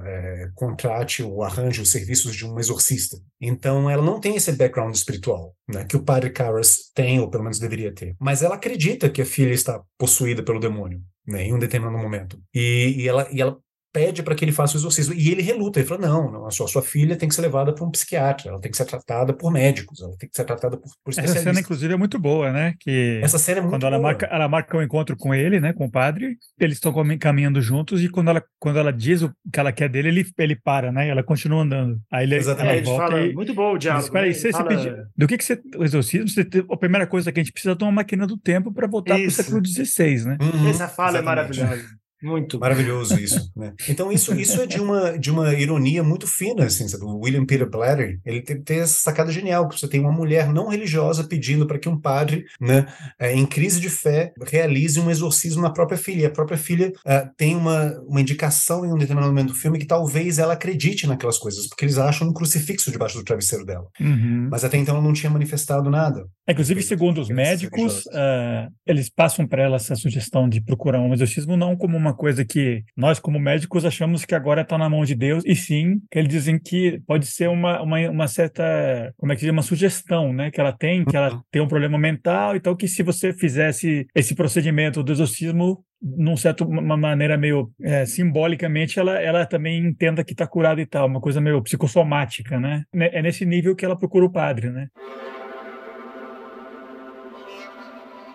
[0.06, 3.18] é, contrate ou arranje os serviços de um exorcista.
[3.40, 7.44] Então, ela não tem esse background espiritual, né, que o padre Carras tem, ou pelo
[7.44, 8.16] menos deveria ter.
[8.20, 12.42] Mas ela acredita que a filha está possuída pelo demônio, né, em um determinado momento.
[12.54, 13.58] E, e, ela, e ela
[13.92, 15.14] pede para que ele faça o exorcismo.
[15.14, 17.42] E ele reluta, ele fala: não, não a sua, a sua filha tem que ser
[17.42, 20.46] levada para um psiquiatra, ela tem que ser tratada por médicos, ela tem que ser
[20.46, 21.42] tratada por, por especialistas.
[21.42, 22.74] Essa cena, inclusive, é muito boa, né?
[22.80, 23.94] Que Essa cena é muito quando boa.
[23.94, 25.74] Ela marca, ela marca um encontro com ele, né?
[25.74, 29.60] Com o padre, eles estão caminhando juntos, e quando ela, quando ela diz o que
[29.60, 31.08] ela quer dele, ele, ele para, né?
[31.08, 32.00] Ela continua andando.
[32.12, 32.88] Aí ele, Exatamente.
[32.88, 34.06] Ela volta fala, e, muito bom o diálogo.
[34.06, 34.70] Espera aí, você, fala...
[34.70, 35.62] pedir, do que, que você.
[35.76, 38.72] O exorcismo, você, a primeira coisa que a gente precisa é uma máquina do tempo
[38.74, 40.38] para voltar para o século XVI, né?
[40.42, 41.60] Uhum, Essa fala é exatamente.
[41.60, 42.01] é maravilhosa.
[42.22, 42.60] Muito.
[42.60, 43.74] Maravilhoso isso, né?
[43.90, 47.04] Então isso, isso é de uma, de uma ironia muito fina, assim, sabe?
[47.04, 50.52] O William Peter Blatty, ele tem, tem essa sacada genial, que você tem uma mulher
[50.52, 52.86] não religiosa pedindo para que um padre, né,
[53.20, 56.22] é, em crise de fé, realize um exorcismo na própria filha.
[56.22, 59.80] E a própria filha uh, tem uma, uma indicação em um determinado momento do filme
[59.80, 63.88] que talvez ela acredite naquelas coisas, porque eles acham um crucifixo debaixo do travesseiro dela.
[64.00, 64.48] Uhum.
[64.52, 66.26] Mas até então ela não tinha manifestado nada.
[66.48, 71.56] Inclusive, segundo os médicos, uh, eles passam para ela essa sugestão de procurar um exorcismo
[71.56, 75.16] não como uma coisa que nós, como médicos, achamos que agora está na mão de
[75.16, 79.42] Deus, e sim, eles dizem que pode ser uma, uma, uma certa, como é que
[79.42, 81.42] diz, uma sugestão, né, que ela tem, que ela uhum.
[81.52, 86.64] tem um problema mental, então que se você fizesse esse procedimento do exorcismo, num certo
[86.64, 91.22] uma maneira meio é, simbolicamente ela, ela também entenda que está curada e tal, uma
[91.22, 92.84] coisa meio psicossomática, né?
[92.94, 94.88] É nesse nível que ela procura o padre, né?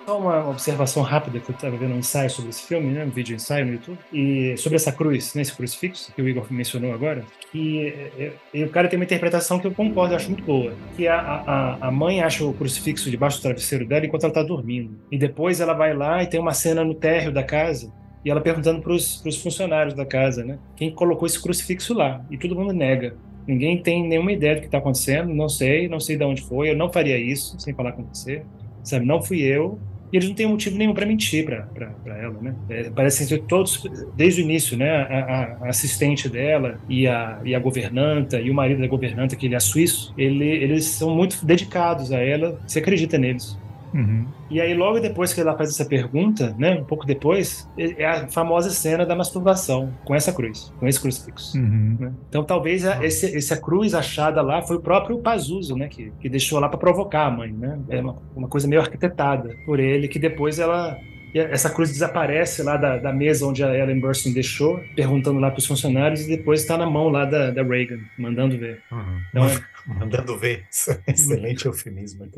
[0.07, 3.11] Só uma observação rápida que eu estava vendo um ensaio sobre esse filme, né, um
[3.11, 6.93] vídeo ensaio no YouTube, e sobre essa cruz, né, esse crucifixo que o Igor mencionou
[6.93, 10.45] agora, que é, é, o cara tem uma interpretação que eu concordo, eu acho muito
[10.45, 14.31] boa, que a, a, a mãe acha o crucifixo debaixo do travesseiro dela enquanto ela
[14.31, 17.93] está dormindo, e depois ela vai lá e tem uma cena no térreo da casa
[18.25, 22.39] e ela perguntando para os funcionários da casa, né, quem colocou esse crucifixo lá, e
[22.39, 23.17] todo mundo nega.
[23.45, 26.71] Ninguém tem nenhuma ideia do que está acontecendo, não sei, não sei de onde foi,
[26.71, 28.45] eu não faria isso sem falar com você,
[28.85, 29.05] sabe?
[29.05, 29.81] Não fui eu,
[30.13, 31.67] e eles não têm motivo nenhum para mentir para
[32.07, 32.55] ela, né?
[32.69, 33.85] É, parecem ser todos,
[34.17, 34.91] desde o início, né?
[34.91, 39.47] A, a, assistente dela e a, e a governanta e o marido da governanta, que
[39.47, 43.59] ele é suíço, ele, eles são muito dedicados a ela, você acredita neles.
[43.95, 44.27] Uhum.
[44.51, 48.07] E aí, logo depois que ela faz essa pergunta, né, um pouco depois, é, é
[48.07, 51.57] a famosa cena da masturbação com essa cruz, com esse crucifixo.
[51.57, 51.97] Uhum.
[51.99, 52.13] Né?
[52.29, 56.29] Então, talvez a, esse, essa cruz achada lá foi o próprio Pazuzu, né, que, que
[56.29, 57.79] deixou lá para provocar a mãe, né?
[57.89, 60.97] É uma, uma coisa meio arquitetada por ele, que depois ela
[61.35, 65.59] essa cruz desaparece lá da, da, mesa onde a Ellen Burstyn deixou, perguntando lá para
[65.59, 68.81] os funcionários, e depois está na mão lá da, da, Reagan, mandando ver.
[68.91, 69.21] Uhum.
[69.31, 69.47] Então,
[69.87, 70.67] mandando ver.
[71.07, 72.29] É excelente eufemismo.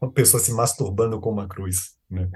[0.00, 1.96] Uma pessoa se masturbando com uma cruz.
[2.10, 2.28] Né?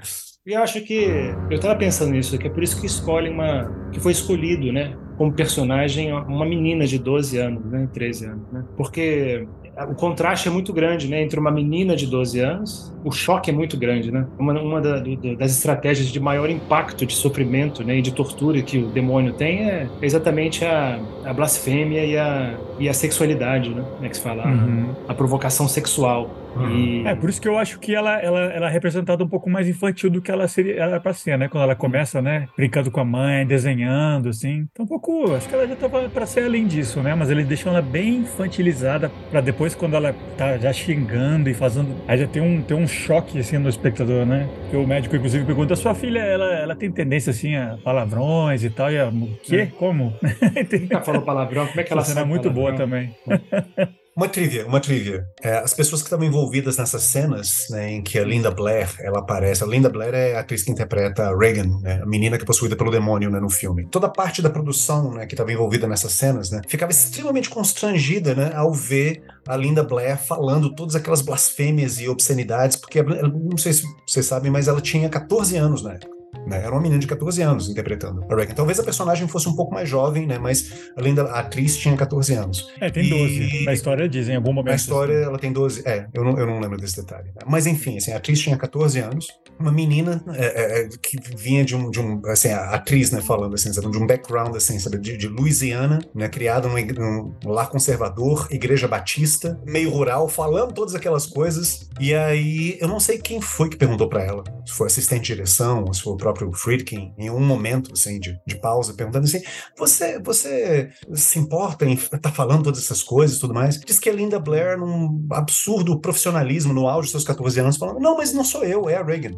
[0.45, 1.05] E eu acho que
[1.49, 4.95] eu estava pensando nisso, que é por isso que escolhem uma que foi escolhido, né,
[5.17, 8.65] como personagem uma menina de 12 anos, né, 13 anos, né?
[8.75, 9.47] Porque
[9.89, 13.53] o contraste é muito grande, né, entre uma menina de 12 anos, o choque é
[13.53, 14.25] muito grande, né?
[14.37, 18.61] Uma, uma da, do, das estratégias de maior impacto de sofrimento, né, e de tortura
[18.61, 23.83] que o demônio tem é exatamente a, a blasfêmia e a, e a sexualidade, né,
[24.03, 24.89] é que se fala, uhum.
[25.07, 26.29] a, a provocação sexual.
[26.69, 27.03] E...
[27.05, 29.67] É, por isso que eu acho que ela, ela, ela é representada um pouco mais
[29.67, 31.47] infantil do que ela seria ela é pra ser, né?
[31.47, 34.67] Quando ela começa, né, brincando com a mãe, desenhando, assim.
[34.71, 37.15] Então, um pouco, acho que ela já tava pra ser além disso, né?
[37.15, 41.95] Mas eles deixam ela bem infantilizada pra depois, quando ela tá já xingando e fazendo.
[42.07, 44.49] Aí já tem um, tem um choque, assim, no espectador, né?
[44.61, 48.69] Porque o médico, inclusive, pergunta: sua filha, ela, ela tem tendência, assim, a palavrões e
[48.69, 48.91] tal.
[48.91, 49.55] E a, o quê?
[49.57, 49.65] É.
[49.65, 50.13] Como?
[50.81, 52.21] Nunca falou palavrão, como é que ela sabe?
[52.21, 52.63] é muito palavrão?
[52.63, 53.15] boa também.
[54.15, 55.25] Uma trivia, uma trivia.
[55.41, 59.19] É, as pessoas que estavam envolvidas nessas cenas, né, em que a Linda Blair, ela
[59.19, 59.63] aparece.
[59.63, 62.45] A Linda Blair é a atriz que interpreta a Reagan, né, a menina que é
[62.45, 63.87] possuída pelo demônio, né, no filme.
[63.89, 68.51] Toda parte da produção, né, que estava envolvida nessas cenas, né, ficava extremamente constrangida, né,
[68.53, 73.83] ao ver a Linda Blair falando todas aquelas blasfêmias e obscenidades, porque não sei se
[74.07, 76.12] vocês sabem, mas ela tinha 14 anos na época.
[76.45, 76.57] Né?
[76.57, 78.53] Era uma menina de 14 anos interpretando a Reagan.
[78.53, 80.37] Talvez a personagem fosse um pouco mais jovem, né?
[80.37, 82.73] Mas além da atriz tinha 14 anos.
[82.79, 83.61] É, tem 12.
[83.61, 83.65] E...
[83.65, 84.71] Na história dizem em algum momento.
[84.71, 85.27] Na história assim.
[85.27, 85.83] ela tem 12.
[85.85, 87.27] É, eu não, eu não lembro desse detalhe.
[87.27, 87.41] Né?
[87.45, 89.27] Mas enfim, assim, a atriz tinha 14 anos.
[89.59, 92.21] Uma menina é, é, é, que vinha de um, de um.
[92.25, 93.21] Assim, a atriz, né?
[93.21, 96.27] Falando assim, sabe, de um background, assim, sabe, de, de Louisiana, né?
[96.27, 101.87] Criada num, num lar conservador, igreja batista, meio rural, falando todas aquelas coisas.
[101.99, 104.43] E aí, eu não sei quem foi que perguntou para ela.
[104.65, 108.19] Se foi assistente de direção, se foi o próprio próprio Friedkin, em um momento assim,
[108.19, 109.41] de, de pausa, perguntando assim:
[109.77, 113.79] você, você se importa em estar tá falando todas essas coisas e tudo mais?
[113.79, 117.99] Diz que a Linda Blair, num absurdo profissionalismo no auge dos seus 14 anos, falando:
[117.99, 119.33] não, mas não sou eu, é a Reagan.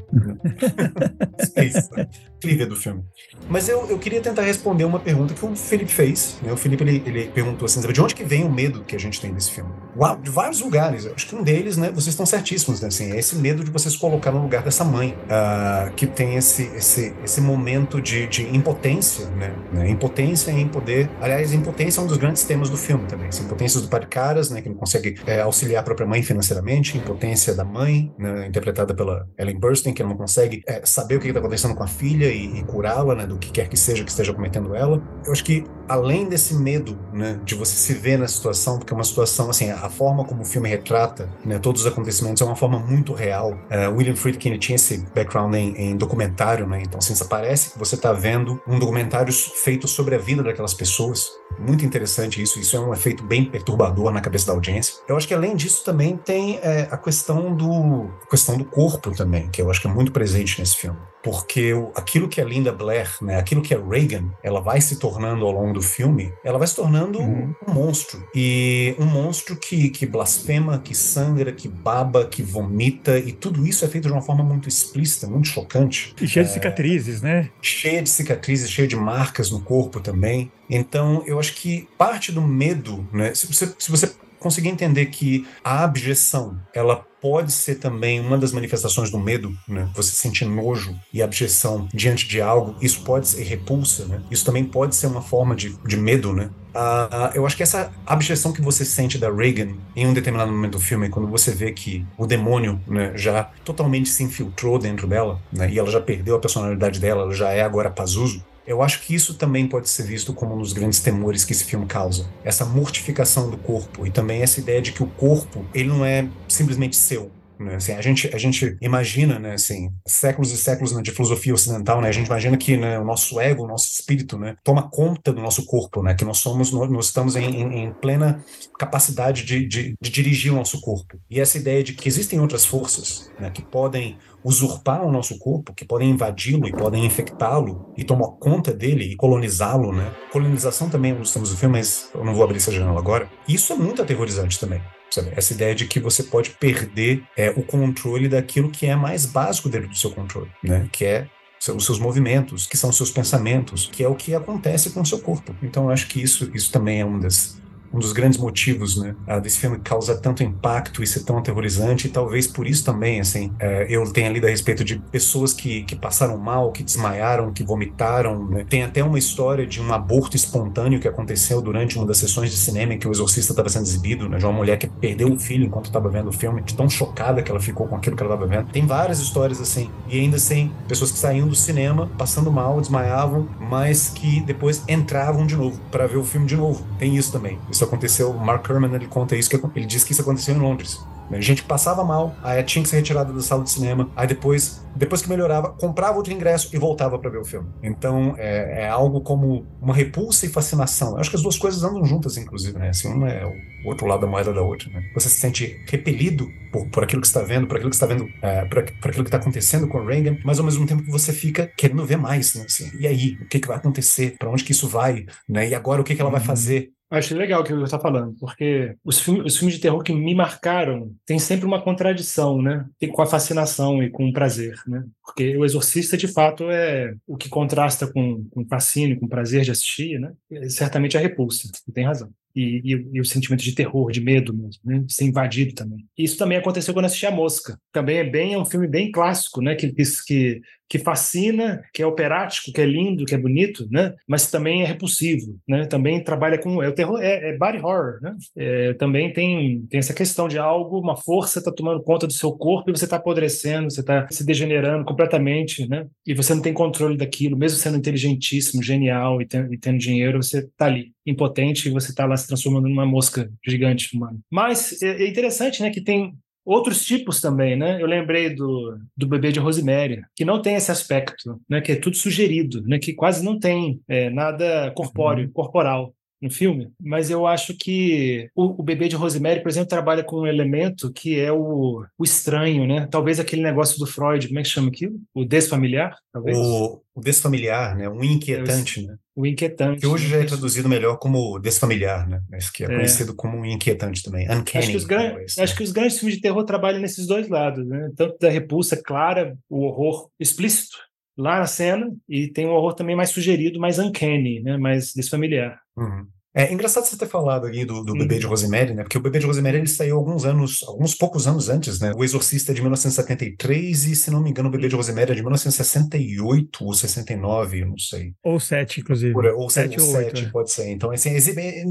[1.56, 1.90] é isso.
[2.38, 3.04] Incrível do filme.
[3.50, 6.38] Mas eu, eu queria tentar responder uma pergunta que o Felipe fez.
[6.42, 6.52] Né?
[6.52, 9.20] O Felipe ele, ele perguntou assim: de onde que vem o medo que a gente
[9.20, 9.72] tem desse filme?
[9.98, 11.08] Uau, de vários lugares.
[11.08, 12.88] Acho que um deles, né, vocês estão certíssimos, né?
[12.88, 16.36] Assim, é esse medo de você se colocar no lugar dessa mãe, uh, que tem
[16.36, 16.85] esse, esse,
[17.24, 19.54] esse momento de, de impotência, né?
[19.72, 19.90] né?
[19.90, 21.10] Impotência em poder.
[21.22, 23.30] Aliás, impotência é um dos grandes temas do filme também.
[23.42, 24.62] Impotência do pai de caras, né?
[24.62, 29.28] Que não consegue é, auxiliar a própria mãe financeiramente, impotência da mãe, né, interpretada pela
[29.38, 32.60] Ellen Burstyn, que não consegue é, saber o que está acontecendo com a filha e,
[32.60, 33.26] e curá-la, né?
[33.26, 35.02] Do que quer que seja que esteja cometendo ela.
[35.26, 37.40] Eu acho que além desse medo, né?
[37.44, 40.46] De você se ver na situação, porque é uma situação assim, a forma como o
[40.46, 41.60] filme retrata, né?
[41.60, 43.52] Todos os acontecimentos é uma forma muito real.
[43.52, 46.75] Uh, William Friedkin tinha esse background em, em documentário, né?
[46.82, 51.32] Então, assim, parece que você está vendo um documentário feito sobre a vida daquelas pessoas.
[51.60, 52.60] Muito interessante isso.
[52.60, 54.96] Isso é um efeito bem perturbador na cabeça da audiência.
[55.08, 59.50] Eu acho que além disso também tem é, a questão do questão do corpo também,
[59.50, 63.10] que eu acho que é muito presente nesse filme porque aquilo que a Linda Blair,
[63.20, 66.68] né, aquilo que a Reagan, ela vai se tornando ao longo do filme, ela vai
[66.68, 67.56] se tornando uhum.
[67.68, 68.24] um monstro.
[68.36, 73.84] E um monstro que, que blasfema, que sangra, que baba, que vomita, e tudo isso
[73.84, 76.14] é feito de uma forma muito explícita, muito chocante.
[76.22, 77.50] E cheia é, de cicatrizes, né?
[77.60, 80.52] Cheia de cicatrizes, cheia de marcas no corpo também.
[80.70, 83.34] Então, eu acho que parte do medo, né?
[83.34, 84.12] Se você, se você
[84.46, 89.90] conseguir entender que a abjeção, ela pode ser também uma das manifestações do medo, né?
[89.96, 94.22] Você sentir nojo e abjeção diante de algo, isso pode ser repulsa, né?
[94.30, 96.52] Isso também pode ser uma forma de, de medo, né?
[96.76, 100.74] Uh, eu acho que essa abjeção que você sente da Reagan em um determinado momento
[100.74, 105.42] do filme, quando você vê que o demônio né, já totalmente se infiltrou dentro dela,
[105.52, 109.02] né, e ela já perdeu a personalidade dela, ela já é agora Pazuzu, eu acho
[109.02, 112.28] que isso também pode ser visto como um dos grandes temores que esse filme causa.
[112.44, 116.28] Essa mortificação do corpo e também essa ideia de que o corpo, ele não é
[116.48, 117.32] simplesmente seu.
[117.60, 117.76] Né?
[117.76, 122.02] Assim, a, gente, a gente imagina, né, assim, séculos e séculos né, de filosofia ocidental,
[122.02, 125.32] né, a gente imagina que né, o nosso ego, o nosso espírito, né, toma conta
[125.32, 128.44] do nosso corpo, né, que nós somos, nós estamos em, em, em plena
[128.78, 131.18] capacidade de, de, de, dirigir o nosso corpo.
[131.30, 135.74] E essa ideia de que existem outras forças né, que podem usurpar o nosso corpo,
[135.74, 140.14] que podem invadi-lo e podem infectá-lo e tomar conta dele e colonizá-lo, né?
[140.32, 143.28] Colonização também é dos temas do filme, mas eu não vou abrir essa janela agora.
[143.48, 144.80] Isso é muito aterrorizante também.
[145.10, 145.32] Sabe?
[145.36, 149.68] Essa ideia de que você pode perder é, o controle daquilo que é mais básico
[149.68, 150.88] dentro do seu controle, né?
[150.92, 151.28] Que é
[151.76, 155.06] os seus movimentos, que são os seus pensamentos, que é o que acontece com o
[155.06, 155.56] seu corpo.
[155.64, 157.60] Então, eu acho que isso, isso também é um das,
[157.96, 162.10] um dos grandes motivos, né, desse filme causar tanto impacto e ser tão aterrorizante, e
[162.10, 165.96] talvez por isso também, assim, é, eu tenha lido a respeito de pessoas que, que
[165.96, 168.66] passaram mal, que desmaiaram, que vomitaram, né?
[168.68, 172.58] Tem até uma história de um aborto espontâneo que aconteceu durante uma das sessões de
[172.58, 175.40] cinema em que o Exorcista estava sendo exibido, né, de uma mulher que perdeu o
[175.40, 178.24] filho enquanto estava vendo o filme, de tão chocada que ela ficou com aquilo que
[178.24, 178.72] ela estava vendo.
[178.72, 183.48] Tem várias histórias assim, e ainda assim, pessoas que saíam do cinema, passando mal, desmaiavam,
[183.60, 186.86] mas que depois entravam de novo para ver o filme de novo.
[187.00, 187.58] Tem isso também.
[187.72, 191.00] Isso aconteceu, Mark Herman ele conta isso, que ele diz que isso aconteceu em Londres.
[191.32, 194.86] A gente passava mal, aí tinha que ser retirada da sala de cinema, aí depois,
[194.96, 197.68] depois que melhorava, comprava outro ingresso e voltava para ver o filme.
[197.82, 201.14] Então é, é, algo como uma repulsa e fascinação.
[201.14, 202.90] Eu acho que as duas coisas andam juntas, inclusive, né?
[202.90, 204.90] Assim, um é o outro lado da moeda da outra.
[204.92, 205.04] Né?
[205.14, 208.28] Você se sente repelido por, por aquilo que está vendo, por aquilo que está vendo,
[208.42, 211.12] é, por, por, aquilo que está acontecendo com o Reagan, mas ao mesmo tempo que
[211.12, 212.66] você fica querendo ver mais, né?
[212.66, 214.36] Assim, e aí, o que, que vai acontecer?
[214.38, 215.26] Para onde que isso vai?
[215.50, 215.70] Né?
[215.70, 216.46] E agora o que, que ela vai uhum.
[216.46, 216.92] fazer?
[217.10, 220.14] Acho legal o que você está falando, porque os, filmes, os filmes de terror que
[220.14, 222.86] me marcaram tem sempre uma contradição, né?
[223.00, 225.04] Tem com a fascinação e com o prazer, né?
[225.24, 229.30] Porque o Exorcista, de fato, é o que contrasta com, com o fascínio, com o
[229.30, 230.34] prazer de assistir, né?
[230.52, 234.54] É certamente a repulsa, tem razão e, e, e, o sentimento de terror, de medo
[234.54, 235.00] mesmo, né?
[235.00, 236.08] de ser invadido também.
[236.18, 237.78] Isso também aconteceu quando assisti A Mosca.
[237.92, 239.76] Também é bem é um filme bem clássico, né?
[239.76, 244.14] Que, que, que fascina, que é operático, que é lindo, que é bonito, né?
[244.28, 245.86] Mas também é repulsivo, né?
[245.86, 248.36] Também trabalha com é o terror, é, é body horror, né?
[248.56, 252.52] É, também tem tem essa questão de algo, uma força está tomando conta do seu
[252.52, 256.06] corpo e você está apodrecendo, você está se degenerando completamente, né?
[256.26, 260.42] E você não tem controle daquilo, mesmo sendo inteligentíssimo, genial e, ten, e tendo dinheiro,
[260.42, 264.38] você está ali impotente e você está lá se transformando numa mosca gigante humana.
[264.52, 266.34] Mas é, é interessante, né, que tem
[266.66, 268.02] outros tipos também, né?
[268.02, 271.80] Eu lembrei do, do bebê de Rosemary, que não tem esse aspecto, né?
[271.80, 272.98] Que é tudo sugerido, né?
[272.98, 275.52] Que quase não tem é, nada corpóreo, uhum.
[275.52, 276.14] corporal.
[276.46, 280.42] No filme, mas eu acho que o, o bebê de Rosemary, por exemplo, trabalha com
[280.42, 283.08] um elemento que é o, o estranho, né?
[283.10, 285.20] Talvez aquele negócio do Freud, como é que chama aquilo?
[285.34, 286.56] O desfamiliar, talvez?
[286.56, 288.08] O, o desfamiliar, né?
[288.08, 289.16] Um inquietante, é, né?
[289.36, 290.02] O inquietante.
[290.02, 292.42] Que hoje já é traduzido melhor como desfamiliar, né?
[292.50, 292.96] Mas que é, é.
[292.96, 294.46] conhecido como um inquietante também.
[294.46, 294.84] Uncanny.
[294.84, 295.64] Acho que, os grandes, né?
[295.64, 298.12] acho que os grandes filmes de terror trabalham nesses dois lados, né?
[298.16, 300.98] Tanto da repulsa clara, o horror explícito,
[301.38, 304.78] lá na cena, e tem um horror também mais sugerido, mais uncanny, né?
[304.78, 305.80] mais desfamiliar.
[305.98, 306.28] Uhum.
[306.56, 308.20] É engraçado você ter falado aí do, do uhum.
[308.20, 309.04] Bebê de Rosemary, né?
[309.04, 312.14] Porque o Bebê de Rosemary ele saiu alguns anos, alguns poucos anos antes, né?
[312.16, 315.36] O Exorcista é de 1973 e, se não me engano, o Bebê de Rosemary é
[315.36, 318.34] de 1968 ou 69, eu não sei.
[318.42, 319.34] Ou 7, inclusive.
[319.34, 320.50] Por, ou 7 ou 7, é.
[320.50, 320.90] pode ser.
[320.90, 321.36] Então, assim,